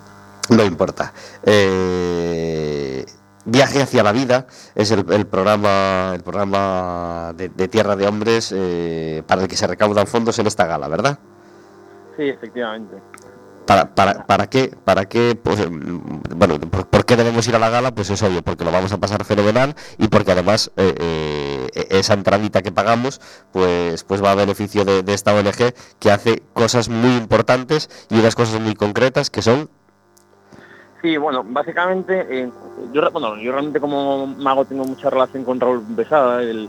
[0.50, 1.14] No importa.
[1.44, 3.06] Eh,
[3.48, 8.52] Viaje hacia la vida es el, el programa el programa de, de Tierra de Hombres
[8.56, 11.20] eh, para el que se recaudan fondos en esta gala, ¿verdad?
[12.18, 12.98] Sí, efectivamente.
[13.66, 14.72] ¿Para, para, para qué?
[14.84, 15.38] ¿Para qué?
[15.42, 17.96] Pues, mm, bueno, ¿por, por qué debemos ir a la gala?
[17.96, 22.14] Pues es obvio, porque lo vamos a pasar fenomenal y porque además eh, eh, esa
[22.14, 23.20] entradita que pagamos
[23.52, 28.20] pues, pues va a beneficio de, de esta ONG que hace cosas muy importantes y
[28.20, 29.70] unas cosas muy concretas que son
[31.06, 32.50] Sí, bueno, básicamente, eh,
[32.92, 36.68] yo, bueno, yo realmente como mago tengo mucha relación con Raúl Besada, el,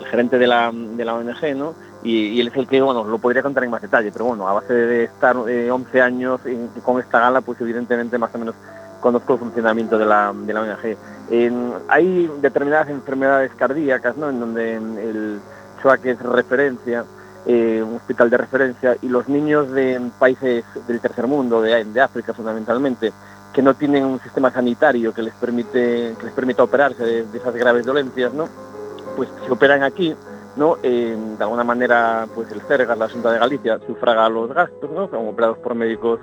[0.00, 1.76] el gerente de la, de la ONG, ¿no?
[2.02, 4.52] Y, él es el que, bueno, lo podría contar en más detalle, pero bueno, a
[4.52, 6.40] base de estar eh, 11 años
[6.84, 8.54] con esta gala, pues evidentemente más o menos
[9.00, 10.96] conozco el funcionamiento de la, de la ONG.
[11.88, 14.30] Hay determinadas enfermedades cardíacas, ¿no?
[14.30, 15.40] En donde el
[15.82, 17.04] SWAC es referencia,
[17.46, 22.00] eh, un hospital de referencia, y los niños de países del tercer mundo, de, de
[22.00, 23.12] África fundamentalmente,
[23.52, 27.54] que no tienen un sistema sanitario que les permite les permita operarse de, de esas
[27.54, 28.48] graves dolencias, ¿no?
[29.16, 30.14] Pues se operan aquí,
[30.58, 30.76] ¿no?
[30.76, 35.08] De alguna manera, pues el CERGAS, la Junta de Galicia, sufraga los gastos, ¿no?
[35.08, 36.20] Son operados por médicos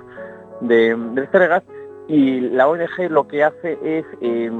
[0.60, 1.62] de, del CERGAS
[2.08, 4.50] y la ONG lo que hace es eh,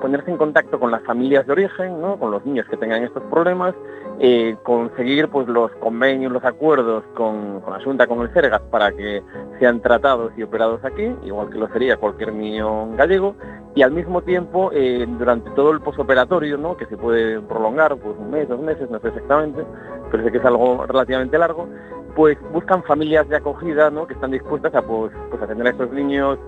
[0.00, 2.18] ponerse en contacto con las familias de origen, ¿no?
[2.18, 3.74] Con los niños que tengan estos problemas,
[4.20, 8.92] eh, conseguir pues los convenios, los acuerdos con, con la Junta, con el CERGAS para
[8.92, 9.22] que
[9.58, 13.34] sean tratados y operados aquí, igual que lo sería cualquier niño gallego,
[13.74, 16.76] y al mismo tiempo, eh, durante todo el posoperatorio, ¿no?
[16.76, 19.64] que se puede prolongar pues, un mes, dos meses, no sé exactamente,
[20.10, 21.68] pero sé que es algo relativamente largo,
[22.16, 24.06] pues buscan familias de acogida ¿no?
[24.06, 26.38] que están dispuestas a pues, pues, atender a estos niños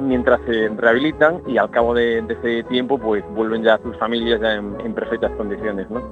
[0.00, 4.54] mientras se rehabilitan y al cabo de, ese tiempo pues vuelven ya sus familias ya
[4.54, 5.88] en, perfectas condiciones.
[5.90, 6.02] ¿no?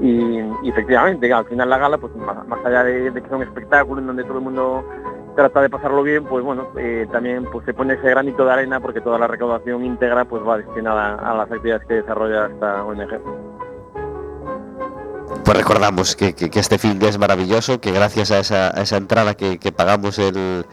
[0.00, 4.06] Y, efectivamente, al final la gala, pues más, allá de, que sea un espectáculo en
[4.06, 4.84] donde todo el mundo
[5.36, 8.80] trata de pasarlo bien, pues bueno, eh, también pues se pone ese granito de arena
[8.80, 13.55] porque toda la recaudación íntegra pues va destinada a las actividades que desarrolla esta ONG.
[15.44, 19.72] Pues recordamos que, este fin de es maravilloso, que gracias a esa, esa entrada que,
[19.72, 20.64] pagamos el,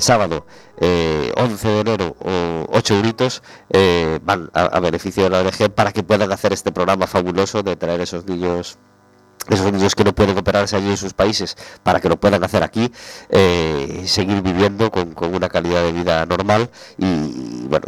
[0.00, 0.46] sábado,
[0.80, 5.70] eh, 11 de enero, o 8 euritos, eh, van a, a beneficio de la ONG
[5.70, 8.78] para que puedan hacer este programa fabuloso de traer esos niños
[9.48, 12.62] esos niños que no pueden operarse allí en sus países para que lo puedan hacer
[12.62, 12.92] aquí,
[13.30, 17.86] eh, seguir viviendo con, con una calidad de vida normal y bueno,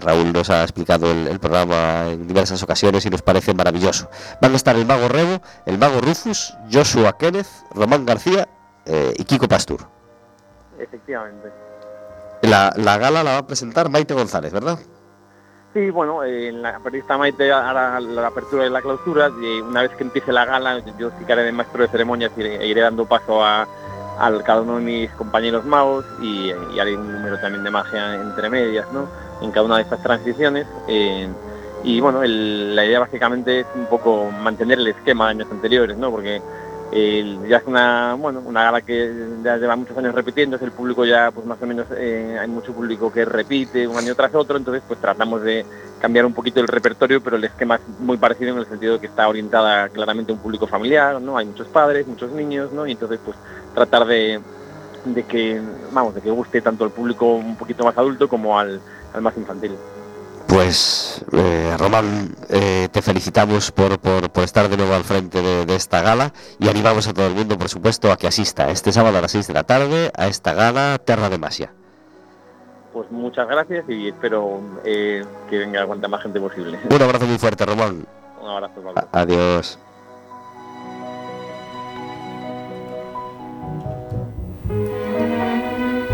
[0.00, 4.10] Raúl nos ha explicado el, el programa en diversas ocasiones y nos parece maravilloso.
[4.40, 8.48] Van a estar el mago Rebo, el mago Rufus, Joshua Kenneth, Román García
[8.84, 9.86] eh, y Kiko Pastur.
[10.78, 11.48] Efectivamente.
[12.42, 14.78] La, la gala la va a presentar Maite González, ¿verdad?
[15.76, 16.80] Sí, bueno, eh, en la
[17.18, 21.10] Maite hará la apertura y la clausura y una vez que empiece la gala yo
[21.18, 23.68] sí que haré de maestro de ceremonias y iré, dando paso a,
[24.46, 28.48] cada uno de mis compañeros magos y, y haré un número también de magia entre
[28.48, 29.06] medias, ¿no?
[29.42, 30.66] En cada una de estas transiciones.
[30.88, 31.28] eh,
[31.84, 36.10] y bueno, la idea básicamente es un poco mantener el esquema de años anteriores, ¿no?
[36.10, 36.40] Porque
[36.92, 39.12] ya es una, bueno, una gala que
[39.42, 42.48] ya lleva muchos años repitiendo, es el público ya pues más o menos, eh, hay
[42.48, 45.64] mucho público que repite un año tras otro, entonces pues tratamos de
[46.00, 49.00] cambiar un poquito el repertorio, pero el esquema es muy parecido en el sentido de
[49.00, 51.36] que está orientada claramente a un público familiar, ¿no?
[51.36, 52.86] Hay muchos padres, muchos niños, ¿no?
[52.86, 53.36] Y entonces pues
[53.74, 54.40] tratar de,
[55.04, 55.60] de que,
[55.92, 58.80] vamos, de que guste tanto al público un poquito más adulto como al,
[59.12, 59.72] al más infantil.
[60.46, 65.66] Pues, eh, Román, eh, te felicitamos por, por, por estar de nuevo al frente de,
[65.66, 68.92] de esta gala y animamos a todo el mundo, por supuesto, a que asista este
[68.92, 71.72] sábado a las 6 de la tarde a esta gala Terra de Masia.
[72.92, 76.78] Pues muchas gracias y espero eh, que venga cuanta más gente posible.
[76.88, 78.06] Un abrazo muy fuerte, Román.
[78.40, 79.08] Un abrazo, Pablo.
[79.12, 79.78] Adiós.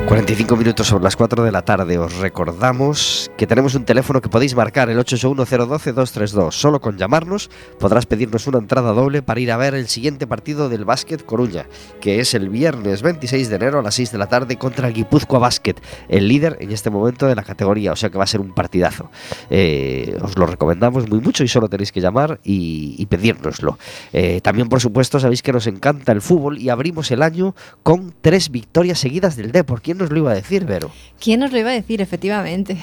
[0.07, 1.97] 45 minutos sobre las 4 de la tarde.
[1.97, 6.53] Os recordamos que tenemos un teléfono que podéis marcar, el 881-012-232.
[6.53, 10.69] Solo con llamarnos podrás pedirnos una entrada doble para ir a ver el siguiente partido
[10.69, 11.67] del Básquet Coruña,
[12.01, 14.95] que es el viernes 26 de enero a las 6 de la tarde contra el
[14.95, 15.77] Guipúzcoa Basket,
[16.09, 17.93] el líder en este momento de la categoría.
[17.93, 19.11] O sea que va a ser un partidazo.
[19.51, 23.79] Eh, os lo recomendamos muy mucho y solo tenéis que llamar y, y pedírnoslo.
[24.13, 28.13] Eh, también, por supuesto, sabéis que nos encanta el fútbol y abrimos el año con
[28.21, 29.81] tres victorias seguidas del Depor.
[29.93, 30.91] ¿Quién nos lo iba a decir, Vero?
[31.21, 32.79] ¿Quién nos lo iba a decir, efectivamente?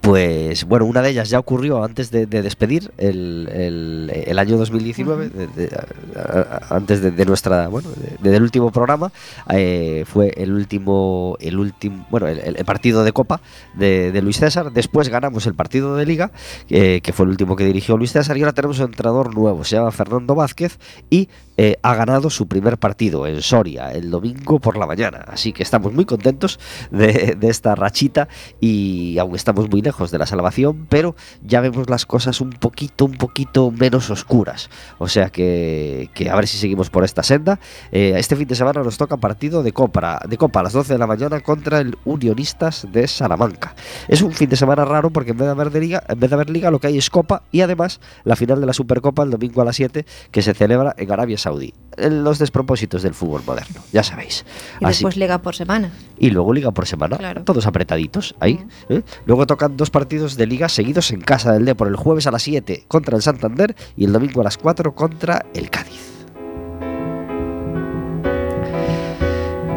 [0.00, 4.56] Pues bueno, una de ellas ya ocurrió antes de, de despedir el, el- el año
[4.56, 5.70] 2019, de- de-
[6.16, 7.90] a- a- antes de, nuestra, bueno,
[8.22, 9.12] de- del último programa,
[9.50, 13.40] eh, fue el último, el último, bueno, el, el partido de Copa
[13.74, 14.72] de, de Luis César.
[14.72, 16.32] Después ganamos el partido de Liga,
[16.70, 19.64] eh, que fue el último que dirigió Luis César, y ahora tenemos un entrenador nuevo,
[19.64, 20.78] se llama Fernando Vázquez
[21.10, 25.24] y eh, ha ganado su primer partido en Soria el domingo por la mañana.
[25.28, 26.53] Así que estamos muy contentos
[26.90, 28.28] de, de esta rachita
[28.60, 33.04] y aún estamos muy lejos de la salvación, pero ya vemos las cosas un poquito,
[33.04, 34.70] un poquito menos oscuras.
[34.98, 37.58] O sea que, que a ver si seguimos por esta senda.
[37.92, 40.92] Eh, este fin de semana nos toca partido de Copa, de Copa a las 12
[40.92, 43.74] de la mañana contra el Unionistas de Salamanca.
[44.08, 46.30] Es un fin de semana raro porque en vez de haber, de liga, en vez
[46.30, 49.22] de haber liga lo que hay es Copa y además la final de la Supercopa
[49.22, 51.72] el domingo a las 7 que se celebra en Arabia Saudí.
[51.96, 54.44] Los despropósitos del fútbol moderno, ya sabéis.
[54.80, 55.92] Y Así- después liga por semana.
[56.18, 57.44] y luego liga por semana, Claro.
[57.44, 58.64] todos apretaditos ahí.
[58.88, 59.02] ¿eh?
[59.26, 62.42] Luego tocan dos partidos de liga seguidos en casa del Depor, el jueves a las
[62.42, 66.10] 7 contra el Santander y el domingo a las 4 contra el Cádiz.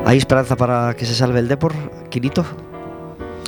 [0.05, 1.73] ¿Hay esperanza para que se salve el Depor,
[2.09, 2.45] Quinito,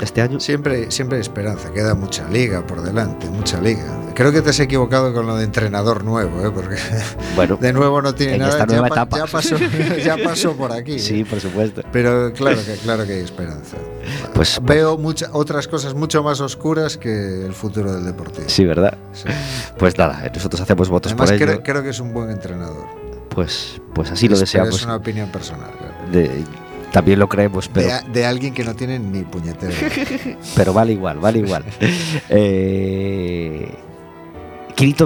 [0.04, 0.40] este año?
[0.40, 3.84] Siempre, siempre hay esperanza, queda mucha liga por delante, mucha liga.
[4.16, 6.52] Creo que te has equivocado con lo de entrenador nuevo, ¿eh?
[6.54, 6.76] porque
[7.36, 8.52] Bueno, de nuevo no tiene En nada.
[8.52, 9.18] esta nueva pa- etapa.
[9.18, 9.56] ya pasó,
[10.04, 11.00] ya pasó por aquí.
[11.00, 11.26] sí, ¿eh?
[11.26, 11.82] por supuesto.
[11.92, 13.78] Pero claro que, claro que hay esperanza.
[14.34, 18.50] Pues- Veo mucha- otras cosas mucho más oscuras que el futuro del Deportivo.
[18.50, 18.98] Sí, ¿verdad?
[19.14, 19.28] Sí.
[19.78, 21.46] Pues nada, nosotros hacemos votos Además, por ello.
[21.46, 22.86] creo, creo que es un buen entrenador.
[23.30, 24.76] Pues, pues así lo deseamos.
[24.76, 25.70] Es una opinión personal.
[25.78, 25.94] claro.
[26.12, 26.44] De-
[26.92, 29.74] también lo creemos, pero De, alguien que no tiene ni puñetera.
[30.56, 31.64] pero vale igual, vale igual.
[32.30, 33.70] eh,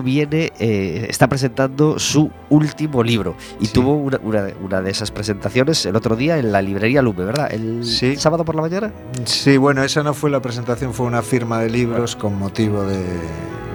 [0.04, 3.74] viene, eh, está presentando su último libro y Sí.
[3.74, 7.52] tuvo una, una- una de esas presentaciones el otro día en la librería Lume, ¿verdad?
[7.52, 8.16] El Sí.
[8.16, 8.92] sábado por la mañana.
[9.26, 13.00] Sí, bueno, esa no fue la presentación, fue una firma de libros con motivo de,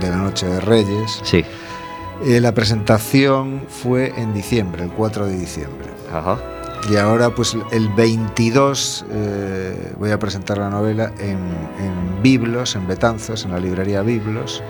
[0.01, 1.21] de la Noche de Reyes.
[1.25, 1.45] Sí.
[2.25, 5.89] Eh, la presentación fue en diciembre, el 4 de diciembre.
[6.13, 6.39] Ajá.
[6.91, 12.87] Y ahora, pues el 22, eh, voy a presentar la novela en, en Biblos, en
[12.87, 14.63] Betanzos, en la librería Biblos.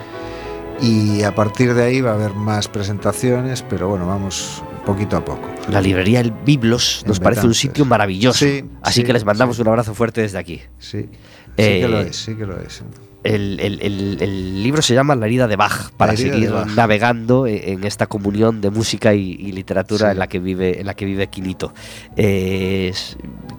[0.80, 5.24] Y a partir de ahí va a haber más presentaciones, pero bueno, vamos poquito a
[5.24, 5.48] poco.
[5.70, 8.38] La librería El Biblos nos En parece un sitio maravilloso.
[8.38, 9.62] Sí, así sí, que les mandamos sí.
[9.62, 10.62] un abrazo fuerte desde aquí.
[10.78, 11.08] Sí, sí
[11.56, 12.82] Eh, que lo es, sí que lo es.
[13.24, 16.68] El, el- el- el libro se llama La herida de Bach, para seguir de Bach.
[16.68, 20.12] navegando en esta comunión de música y, y literatura Sí.
[20.12, 21.74] en la que vive en la que vive Quinito.
[22.16, 22.92] Eh,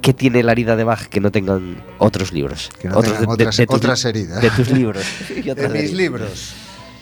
[0.01, 2.70] ¿Qué tiene la herida de Bach que no tengan otros libros?
[2.82, 4.41] Que no tengan otras, heridas.
[4.41, 5.03] de tus libros.
[5.30, 5.91] En mis heridas.
[5.91, 6.53] libros.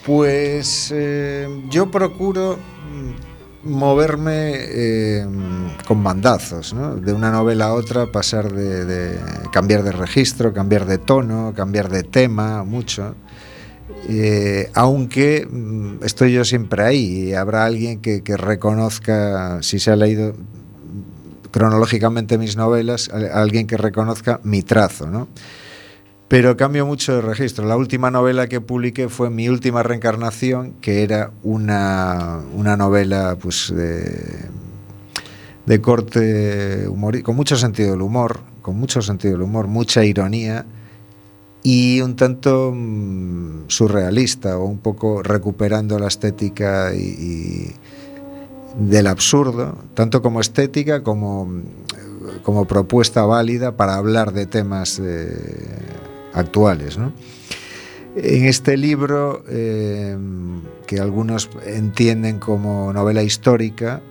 [0.05, 2.57] Pues eh, yo procuro
[3.67, 5.25] moverme eh,
[5.87, 6.95] con mandazos, ¿no?
[6.95, 9.19] De una novela a otra, pasar de,
[9.51, 13.15] cambiar de registro, cambiar de tono, cambiar de tema, mucho.
[14.09, 19.91] Eh, aunque mm, estoy yo siempre ahí y habrá alguien que, que reconozca, si se
[19.91, 20.33] ha leído
[21.51, 25.27] cronológicamente mis novelas, alguien que reconozca mi trazo, ¿no?
[26.27, 27.65] Pero cambio mucho de registro.
[27.65, 33.73] La última novela que publiqué fue mi última reencarnación, que era una, una novela pues,
[33.73, 34.49] de,
[35.81, 40.65] corte humor, con mucho sentido del humor, con mucho sentido del humor, mucha ironía
[41.63, 47.71] y un tanto mm, surrealista o un poco recuperando la estética y,
[48.77, 51.49] del absurdo, tanto como estética como,
[52.43, 55.01] como propuesta válida para hablar de temas
[56.37, 56.97] actuales.
[56.97, 57.13] ¿no?
[58.15, 60.17] En este libro, eh,
[60.87, 64.01] que algunos entienden como novela histórica,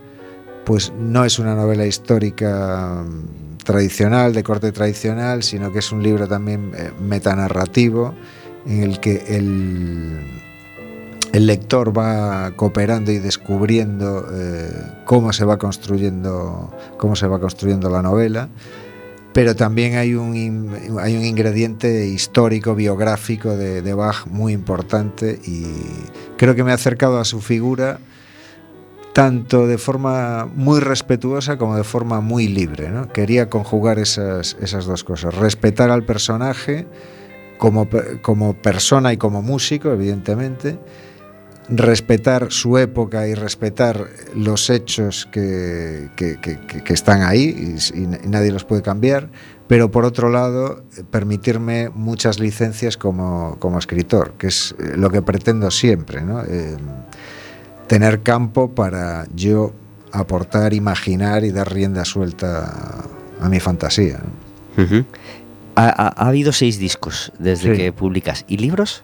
[0.65, 6.03] pues no es una novela histórica mm, tradicional, de corte tradicional, sino que es un
[6.03, 8.15] libro también eh, metanarrativo
[8.67, 10.45] en el que el,
[11.33, 14.71] lector va cooperando y descubriendo eh,
[15.05, 18.49] cómo se va construyendo cómo se va construyendo la novela
[19.37, 25.67] pero también hay un, hay un ingrediente histórico, biográfico de, de Bach muy importante y
[26.39, 27.99] creo que me he acercado a su figura
[29.13, 32.89] tanto de forma muy respetuosa como de forma muy libre.
[32.89, 33.13] ¿no?
[33.13, 36.87] Quería conjugar esas, esas dos cosas, respetar al personaje
[37.59, 37.87] como,
[38.23, 40.79] como persona y como músico, evidentemente,
[41.69, 48.01] respetar su época y respetar los hechos que, que- que- que- que están ahí y,
[48.29, 49.29] nadie los puede cambiar,
[49.67, 55.11] pero por otro lado eh, permitirme muchas licencias como, como escritor, que es eh, lo
[55.11, 56.43] que pretendo siempre, ¿no?
[56.45, 56.77] Eh,
[57.89, 59.73] tener campo para yo
[60.13, 63.09] aportar, imaginar y dar rienda suelta
[63.41, 64.21] a, a mi fantasía.
[65.75, 67.77] ha, ha- ha habido seis discos desde Sí.
[67.83, 68.45] que publicas.
[68.49, 69.03] ¿Y libros?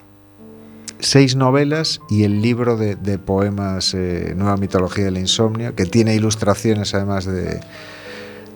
[1.05, 6.14] Seis novelas y el libro de, de poemas eh, Nueva Mitología del Insomnio, que tiene
[6.14, 7.59] ilustraciones además de,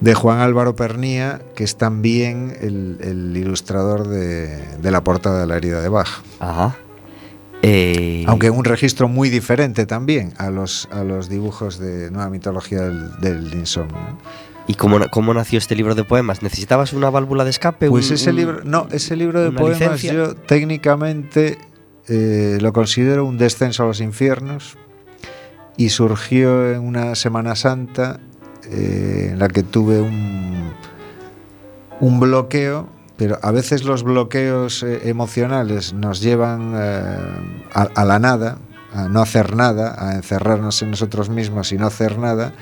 [0.00, 5.46] de Juan Álvaro Pernía, que es también el, el ilustrador de, de la portada de
[5.48, 6.08] la herida de Bach.
[6.38, 6.76] Ajá.
[7.62, 12.30] Eh, Aunque en un registro muy diferente también a los, a los dibujos de Nueva
[12.30, 14.18] Mitología del, del Insomnio.
[14.68, 16.42] ¿Y cómo, cómo nació este libro de poemas?
[16.42, 17.88] ¿Necesitabas una válvula de escape?
[17.88, 20.12] Pues Un- ese un- libro, no, ese libro de poemas licencia?
[20.12, 21.56] yo técnicamente
[22.08, 24.76] eh, lo considero un descenso a los infiernos
[25.76, 28.20] y surgió en una Semana Santa
[28.64, 30.72] eh, en la que tuve un,
[32.00, 38.58] un bloqueo, pero a veces los bloqueos eh, emocionales nos llevan a, a la nada,
[38.94, 42.52] a no hacer nada, a encerrarnos en nosotros mismos y no hacer nada.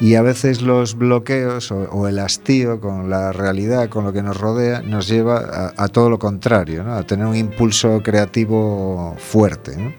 [0.00, 4.38] Y a veces los bloqueos o, el hastío con la realidad, con lo que nos
[4.38, 6.94] rodea, nos lleva a, todo lo contrario, ¿no?
[6.94, 9.94] a tener un impulso creativo fuerte.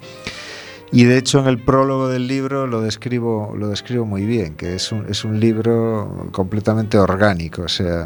[0.91, 4.75] Y de hecho en el prólogo del libro lo describo, lo describo muy bien, que
[4.75, 8.05] es un, es un libro completamente orgánico, o sea,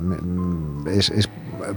[0.87, 1.27] es, es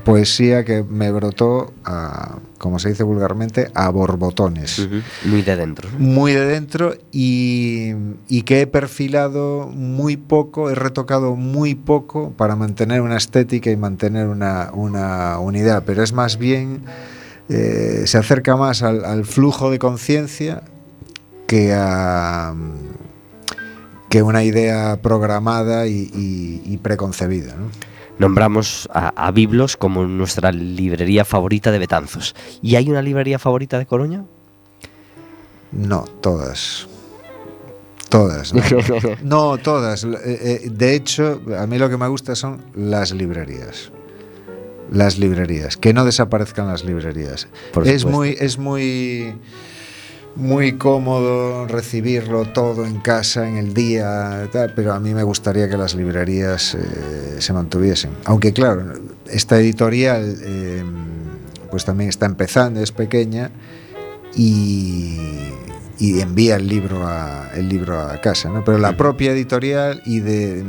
[0.04, 4.86] poesía que me brotó, a, como se dice vulgarmente, a borbotones.
[5.24, 5.88] Muy de dentro.
[5.98, 7.92] muy de dentro y,
[8.28, 13.76] y que he perfilado muy poco, he retocado muy poco para mantener una estética y
[13.76, 16.82] mantener una, una unidad, pero es más bien,
[17.48, 20.64] eh, se acerca más al, al flujo de conciencia
[21.48, 22.54] que a
[24.08, 27.56] que una idea programada y, y- y preconcebida.
[27.56, 27.68] ¿no?
[28.18, 32.34] Nombramos a, a Biblos como nuestra librería favorita de Betanzos.
[32.62, 34.24] ¿Y hay una librería favorita de Coruña?
[35.72, 36.86] No, todas.
[38.08, 38.54] Todas.
[38.54, 38.62] No,
[39.22, 40.04] No, todas.
[40.04, 43.92] Eh, eh, De hecho, a mí lo que me gusta son las librerías.
[44.90, 45.76] Las librerías.
[45.76, 47.46] Que no desaparezcan las librerías.
[47.74, 49.34] Por es muy, es muy,
[50.38, 55.68] muy cómodo recibirlo todo en casa, en el día, tal, pero a mí me gustaría
[55.68, 58.12] que las librerías eh, se mantuviesen.
[58.24, 58.84] Aunque claro,
[59.30, 60.82] esta editorial eh,
[61.70, 63.50] pues también está empezando, es pequeña
[64.36, 65.18] y,
[65.98, 68.64] y envía el libro a, el libro a casa, ¿no?
[68.64, 70.62] Pero la propia editorial y de,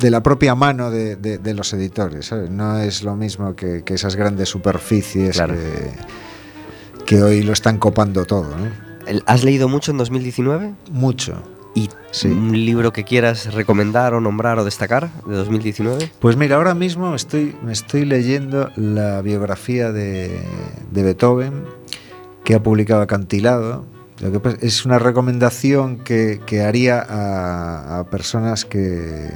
[0.00, 2.50] de la propia mano de, de- de los editores, ¿sabes?
[2.50, 5.54] No es lo mismo que, que esas grandes superficies Claro.
[5.54, 8.85] que, que hoy lo están copando todo, ¿no?
[9.26, 10.74] ¿Has leído mucho en 2019?
[10.90, 11.34] Mucho.
[11.74, 12.28] ¿Y Sí.
[12.28, 16.10] un libro que quieras recomendar o nombrar o destacar de 2019?
[16.20, 20.40] Pues mira, ahora mismo estoy, me estoy leyendo la biografía de,
[20.90, 21.64] de Beethoven
[22.44, 23.84] que ha publicado Acantilado.
[24.20, 29.30] Lo que es una recomendación que, que haría a, a personas que,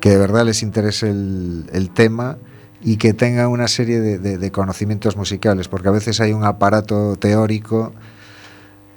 [0.00, 2.38] que de verdad les interese el, el tema
[2.82, 6.42] y que tengan una serie de, de- de conocimientos musicales, porque a veces hay un
[6.44, 7.92] aparato teórico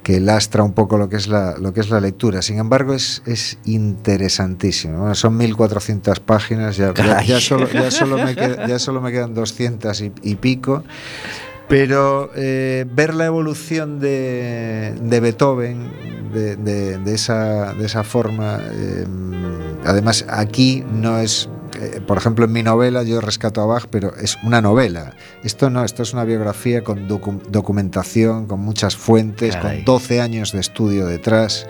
[0.04, 2.42] que lastra un poco lo que es la, lo que es la lectura.
[2.42, 5.00] Sin embargo, es, es interesantísimo.
[5.00, 6.94] Bueno, son 1.400 páginas, ya,
[7.26, 10.84] ya, solo, ya, solo me queda- ya solo me quedan 200 y, y pico.
[11.68, 15.92] Pero eh, ver la evolución de, de Beethoven
[16.34, 19.06] de, de- de esa, de esa forma, eh,
[19.86, 24.16] además aquí no es, eh, por ejemplo en mi novela yo rescato a Bach, pero
[24.16, 25.14] es una novela.
[25.44, 29.78] Esto no, esto es una biografía con docu- documentación, con muchas fuentes, Caray.
[29.84, 31.68] con 12 años de estudio detrás.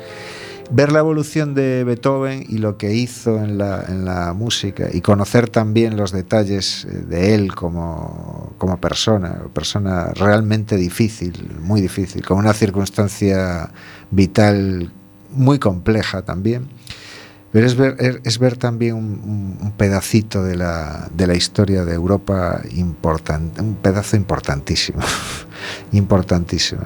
[0.71, 5.01] Ver la evolución de Beethoven y lo que hizo en la, en la música y
[5.01, 12.23] conocer también los detalles eh, de él como, como persona, persona realmente difícil, muy difícil,
[12.23, 13.71] con una circunstancia
[14.11, 14.91] vital
[15.31, 16.67] muy compleja también.
[17.51, 21.95] Pero es ver, es- ver también un, un- pedacito de la, de la historia de
[21.95, 24.99] Europa importante, un pedazo importantísimo,
[25.91, 26.81] importantísimo.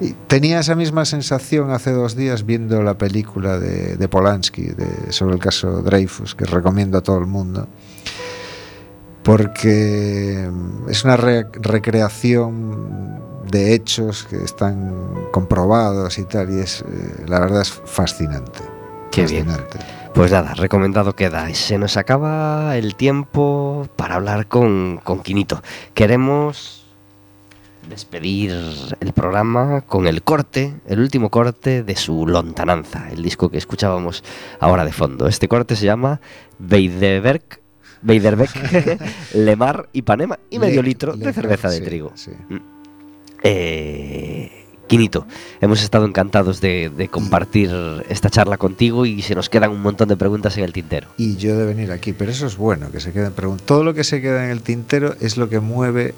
[0.00, 5.12] Y tenía esa misma sensación hace dos días viendo la película de, de Polanski de-
[5.12, 7.68] sobre el caso Dreyfus, que recomiendo a todo el mundo,
[9.22, 10.50] porque
[10.88, 13.18] es una re- recreación
[13.50, 14.92] de hechos que están
[15.32, 18.60] comprobados y tal, y es, eh, la verdad es fascinante.
[19.10, 19.46] Qué bien.
[20.18, 21.54] Pues nada, recomendado queda.
[21.54, 25.62] Se nos acaba el tiempo para hablar con, con Quinito.
[25.94, 26.84] Queremos
[27.88, 28.52] despedir
[28.98, 34.24] el programa con el corte, el último corte de su Lontananza, el disco que escuchábamos
[34.58, 35.28] ahora de fondo.
[35.28, 36.20] Este corte se llama
[36.58, 37.60] Beiderberg,
[38.02, 39.00] Beiderbeck,
[39.34, 42.10] Lemar y Panema y medio litro de cerveza de trigo.
[42.16, 42.32] sí.
[43.44, 45.26] Eh, Quinito,
[45.60, 47.70] hemos estado encantados de, de compartir
[48.08, 51.08] esta charla contigo y se nos quedan un montón de preguntas en el tintero.
[51.18, 53.66] Y yo de venir aquí, pero eso es bueno, que se queden preguntas.
[53.66, 56.14] Todo lo que se queda en el tintero es lo que mueve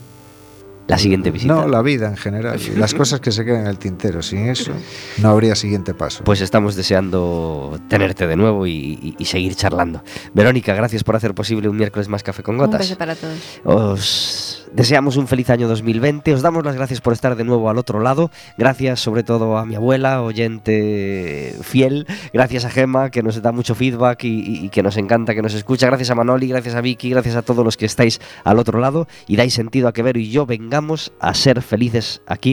[0.91, 1.55] La siguiente visita.
[1.55, 2.59] No, la vida en general.
[2.61, 4.22] y las cosas que se quedan en el tintero.
[4.22, 4.72] Sin eso,
[5.18, 6.24] no habría siguiente paso.
[6.24, 10.03] Pues estamos deseando tenerte de nuevo y, y- y seguir charlando.
[10.34, 12.80] Verónica, gracias por hacer posible un miércoles más café con Un gotas.
[12.80, 13.38] beso para todos.
[13.64, 16.34] Os deseamos un feliz año 2020.
[16.34, 18.30] Os damos las gracias por estar de nuevo al otro lado.
[18.59, 22.07] Gracias sobre todo a mi abuela, oyente fiel.
[22.32, 25.43] Gracias a Gema, que nos da mucho feedback y, y- y que nos encanta que
[25.43, 25.86] nos escucha.
[25.86, 29.07] Gracias a Manoli, gracias a Vicky, gracias a todos los que estáis al otro lado
[29.28, 30.80] y dais sentido a que Vero y yo vengamos
[31.20, 32.49] a ser felices aquí